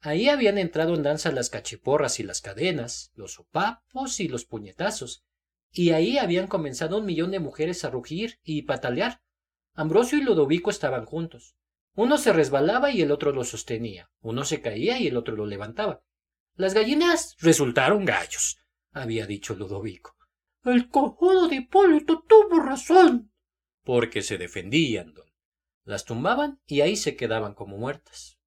Ahí 0.00 0.28
habían 0.28 0.58
entrado 0.58 0.94
en 0.94 1.02
danza 1.02 1.32
las 1.32 1.50
cacheporras 1.50 2.20
y 2.20 2.22
las 2.22 2.40
cadenas, 2.40 3.10
los 3.14 3.34
sopapos 3.34 4.20
y 4.20 4.28
los 4.28 4.44
puñetazos, 4.44 5.24
y 5.72 5.90
ahí 5.90 6.18
habían 6.18 6.46
comenzado 6.46 6.98
un 6.98 7.04
millón 7.04 7.32
de 7.32 7.40
mujeres 7.40 7.84
a 7.84 7.90
rugir 7.90 8.38
y 8.44 8.62
patalear. 8.62 9.22
Ambrosio 9.74 10.18
y 10.18 10.22
Ludovico 10.22 10.70
estaban 10.70 11.04
juntos. 11.04 11.56
Uno 11.94 12.16
se 12.16 12.32
resbalaba 12.32 12.90
y 12.90 13.02
el 13.02 13.10
otro 13.10 13.32
lo 13.32 13.44
sostenía, 13.44 14.10
uno 14.20 14.44
se 14.44 14.60
caía 14.60 14.98
y 14.98 15.08
el 15.08 15.16
otro 15.16 15.36
lo 15.36 15.46
levantaba. 15.46 16.02
Las 16.56 16.72
gallinas 16.72 17.36
resultaron 17.40 18.04
gallos, 18.04 18.58
había 18.92 19.26
dicho 19.26 19.54
Ludovico. 19.54 20.16
El 20.62 20.88
cojudo 20.88 21.48
de 21.48 21.56
Hipólito 21.56 22.24
tuvo 22.28 22.60
razón. 22.60 23.32
Porque 23.82 24.22
se 24.22 24.38
defendían, 24.38 25.14
don. 25.14 25.26
Las 25.84 26.04
tumbaban 26.04 26.60
y 26.66 26.80
ahí 26.80 26.96
se 26.96 27.16
quedaban 27.16 27.54
como 27.54 27.76
muertas. 27.76 28.38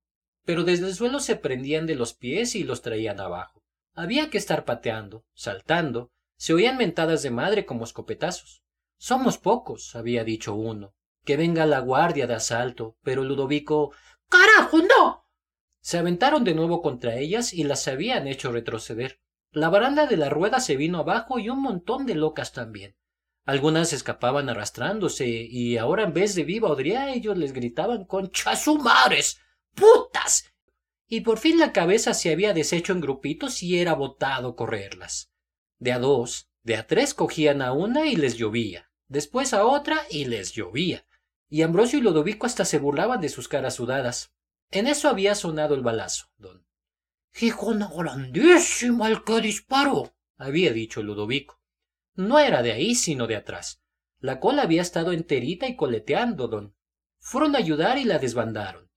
Pero 0.45 0.63
desde 0.63 0.87
el 0.87 0.95
suelo 0.95 1.19
se 1.19 1.35
prendían 1.35 1.85
de 1.85 1.95
los 1.95 2.13
pies 2.13 2.55
y 2.55 2.63
los 2.63 2.81
traían 2.81 3.19
abajo. 3.19 3.63
Había 3.93 4.29
que 4.29 4.37
estar 4.37 4.63
pateando, 4.63 5.25
saltando, 5.33 6.11
se 6.37 6.53
oían 6.53 6.77
mentadas 6.77 7.23
de 7.23 7.31
madre 7.31 7.65
como 7.65 7.83
escopetazos. 7.83 8.63
Somos 8.97 9.37
pocos, 9.37 9.95
había 9.95 10.23
dicho 10.23 10.55
uno, 10.55 10.95
que 11.25 11.35
venga 11.35 11.65
la 11.65 11.79
guardia 11.79 12.25
de 12.25 12.35
asalto, 12.35 12.97
pero 13.03 13.23
Ludovico 13.23 13.91
¡Carajo, 14.29 14.77
no! 14.79 15.26
Se 15.87 15.97
aventaron 15.97 16.43
de 16.43 16.53
nuevo 16.53 16.81
contra 16.81 17.15
ellas 17.15 17.53
y 17.53 17.63
las 17.63 17.87
habían 17.87 18.27
hecho 18.27 18.51
retroceder. 18.51 19.21
La 19.53 19.69
baranda 19.69 20.05
de 20.05 20.17
la 20.17 20.27
rueda 20.27 20.59
se 20.59 20.75
vino 20.75 20.99
abajo 20.99 21.39
y 21.39 21.47
un 21.47 21.61
montón 21.61 22.05
de 22.05 22.13
locas 22.13 22.51
también. 22.51 22.97
Algunas 23.45 23.93
escapaban 23.93 24.49
arrastrándose, 24.49 25.29
y 25.29 25.77
ahora 25.77 26.03
en 26.03 26.11
vez 26.11 26.35
de 26.35 26.43
viva 26.43 26.69
Odria 26.69 27.13
ellos 27.13 27.37
les 27.37 27.53
gritaban 27.53 28.03
con 28.03 28.31
chasumares, 28.31 29.39
putas. 29.75 30.53
Y 31.07 31.21
por 31.21 31.37
fin 31.37 31.57
la 31.57 31.71
cabeza 31.71 32.13
se 32.13 32.33
había 32.33 32.53
deshecho 32.53 32.91
en 32.91 32.99
grupitos 32.99 33.63
y 33.63 33.79
era 33.79 33.93
botado 33.93 34.57
correrlas. 34.57 35.31
De 35.79 35.93
a 35.93 35.99
dos, 35.99 36.49
de 36.63 36.75
a 36.75 36.85
tres 36.85 37.13
cogían 37.13 37.61
a 37.61 37.71
una 37.71 38.07
y 38.07 38.17
les 38.17 38.35
llovía, 38.35 38.91
después 39.07 39.53
a 39.53 39.65
otra 39.65 40.01
y 40.09 40.25
les 40.25 40.51
llovía. 40.51 41.05
Y 41.47 41.61
Ambrosio 41.61 41.99
y 41.99 42.01
Lodovico 42.01 42.45
hasta 42.45 42.65
se 42.65 42.77
burlaban 42.77 43.21
de 43.21 43.29
sus 43.29 43.47
caras 43.47 43.75
sudadas. 43.75 44.33
En 44.71 44.87
eso 44.87 45.09
había 45.09 45.35
sonado 45.35 45.75
el 45.75 45.81
balazo, 45.81 46.27
don. 46.37 46.65
Hijona 47.39 47.89
grandísima 47.95 49.07
el 49.07 49.23
que 49.23 49.41
disparó, 49.41 50.15
había 50.37 50.73
dicho 50.73 51.03
Ludovico. 51.03 51.61
No 52.15 52.39
era 52.39 52.61
de 52.63 52.71
ahí, 52.71 52.95
sino 52.95 53.27
de 53.27 53.35
atrás. 53.35 53.81
La 54.19 54.39
cola 54.39 54.63
había 54.63 54.81
estado 54.81 55.11
enterita 55.11 55.67
y 55.67 55.75
coleteando, 55.75 56.47
don. 56.47 56.75
Fueron 57.19 57.55
a 57.55 57.59
ayudar 57.59 57.97
y 57.97 58.03
la 58.03 58.17
desbandaron. 58.17 58.89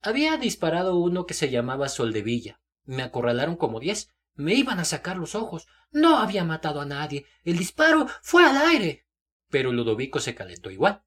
Había 0.00 0.36
disparado 0.36 0.96
uno 0.96 1.26
que 1.26 1.34
se 1.34 1.50
llamaba 1.50 1.88
Soldevilla. 1.88 2.60
Me 2.84 3.02
acorralaron 3.02 3.56
como 3.56 3.80
diez. 3.80 4.14
Me 4.34 4.54
iban 4.54 4.78
a 4.78 4.84
sacar 4.84 5.16
los 5.16 5.34
ojos. 5.34 5.66
No 5.90 6.18
había 6.18 6.44
matado 6.44 6.80
a 6.80 6.86
nadie. 6.86 7.26
El 7.44 7.58
disparo 7.58 8.06
fue 8.22 8.44
al 8.44 8.56
aire. 8.56 9.06
Pero 9.50 9.72
Ludovico 9.72 10.20
se 10.20 10.34
calentó 10.34 10.70
igual. 10.70 11.02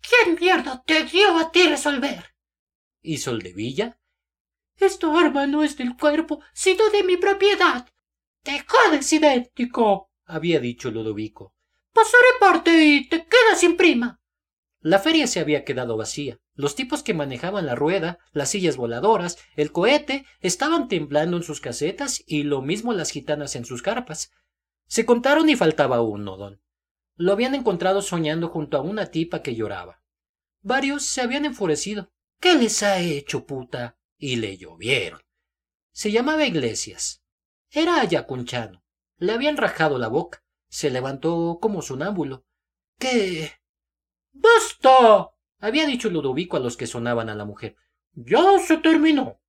¿Quién 0.00 0.36
mierda 0.38 0.82
te 0.84 1.04
dio 1.04 1.36
a 1.38 1.50
ti 1.50 1.66
resolver? 1.66 2.34
¿Y 3.02 3.18
Soldevilla? 3.18 3.98
Esta 4.76 5.18
arma 5.18 5.46
no 5.46 5.64
es 5.64 5.76
del 5.76 5.96
cuerpo, 5.96 6.40
sino 6.52 6.88
de 6.90 7.02
mi 7.02 7.16
propiedad. 7.16 7.88
Te 8.42 8.64
jodes 8.66 9.12
idéntico 9.12 10.08
había 10.28 10.60
dicho 10.60 10.90
Ludovico. 10.90 11.54
Pasaré 11.92 12.28
parte 12.38 12.84
y 12.84 13.08
te 13.08 13.24
quedas 13.24 13.58
sin 13.58 13.76
prima. 13.76 14.20
La 14.80 15.00
feria 15.00 15.26
se 15.26 15.40
había 15.40 15.64
quedado 15.64 15.96
vacía. 15.96 16.38
Los 16.54 16.76
tipos 16.76 17.02
que 17.02 17.14
manejaban 17.14 17.66
la 17.66 17.74
rueda, 17.74 18.18
las 18.32 18.50
sillas 18.50 18.76
voladoras, 18.76 19.38
el 19.56 19.72
cohete, 19.72 20.26
estaban 20.40 20.86
temblando 20.86 21.36
en 21.36 21.42
sus 21.42 21.60
casetas 21.60 22.22
y 22.26 22.42
lo 22.42 22.62
mismo 22.62 22.92
las 22.92 23.10
gitanas 23.10 23.56
en 23.56 23.64
sus 23.64 23.82
carpas. 23.82 24.30
Se 24.86 25.06
contaron 25.06 25.48
y 25.48 25.56
faltaba 25.56 26.02
uno, 26.02 26.36
don. 26.36 26.60
Lo 27.16 27.32
habían 27.32 27.54
encontrado 27.54 28.02
soñando 28.02 28.48
junto 28.48 28.76
a 28.76 28.82
una 28.82 29.06
tipa 29.06 29.42
que 29.42 29.56
lloraba. 29.56 30.02
Varios 30.60 31.04
se 31.04 31.22
habían 31.22 31.46
enfurecido. 31.46 32.12
¿Qué 32.40 32.54
les 32.54 32.82
ha 32.82 33.00
hecho, 33.00 33.46
puta? 33.46 33.98
Y 34.16 34.36
le 34.36 34.56
llovieron. 34.56 35.20
Se 35.92 36.12
llamaba 36.12 36.46
Iglesias. 36.46 37.22
Era 37.70 38.00
ayacunchano. 38.00 38.84
Le 39.16 39.32
habían 39.32 39.56
rajado 39.56 39.98
la 39.98 40.08
boca. 40.08 40.44
Se 40.68 40.90
levantó 40.90 41.58
como 41.60 41.82
sonámbulo. 41.82 42.44
¿Qué? 42.98 43.52
¡Basta! 44.32 45.30
había 45.58 45.86
dicho 45.86 46.10
Ludovico 46.10 46.56
a 46.56 46.60
los 46.60 46.76
que 46.76 46.86
sonaban 46.86 47.28
a 47.28 47.34
la 47.34 47.44
mujer. 47.44 47.76
Ya 48.12 48.58
se 48.64 48.78
terminó. 48.78 49.40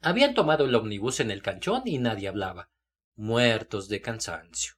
Habían 0.00 0.34
tomado 0.34 0.64
el 0.64 0.74
omnibus 0.74 1.20
en 1.20 1.30
el 1.30 1.42
canchón 1.42 1.82
y 1.84 1.98
nadie 1.98 2.28
hablaba, 2.28 2.70
muertos 3.14 3.88
de 3.88 4.00
cansancio. 4.00 4.74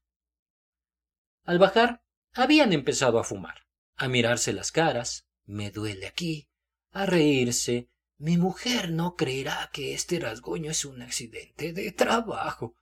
Al 1.44 1.58
bajar, 1.58 2.02
habían 2.32 2.72
empezado 2.72 3.18
a 3.18 3.24
fumar, 3.24 3.66
a 3.96 4.08
mirarse 4.08 4.52
las 4.52 4.70
caras, 4.70 5.26
me 5.44 5.70
duele 5.70 6.06
aquí, 6.06 6.48
a 6.94 7.06
reírse. 7.06 7.90
Mi 8.16 8.38
mujer 8.38 8.90
no 8.90 9.16
creerá 9.16 9.68
que 9.72 9.92
este 9.92 10.20
rasgoño 10.20 10.70
es 10.70 10.84
un 10.84 11.02
accidente 11.02 11.72
de 11.72 11.92
trabajo. 11.92 12.76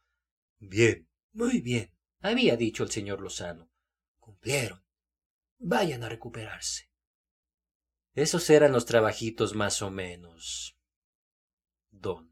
Bien, 0.58 1.08
muy 1.32 1.60
bien, 1.60 1.90
había 2.20 2.56
dicho 2.56 2.84
el 2.84 2.90
señor 2.90 3.20
Lozano. 3.20 3.70
Cumplieron. 4.20 4.84
Vayan 5.58 6.04
a 6.04 6.08
recuperarse. 6.08 6.90
Esos 8.14 8.48
eran 8.50 8.72
los 8.72 8.84
trabajitos 8.84 9.54
más 9.54 9.80
o 9.80 9.90
menos. 9.90 10.76
Don. 11.90 12.31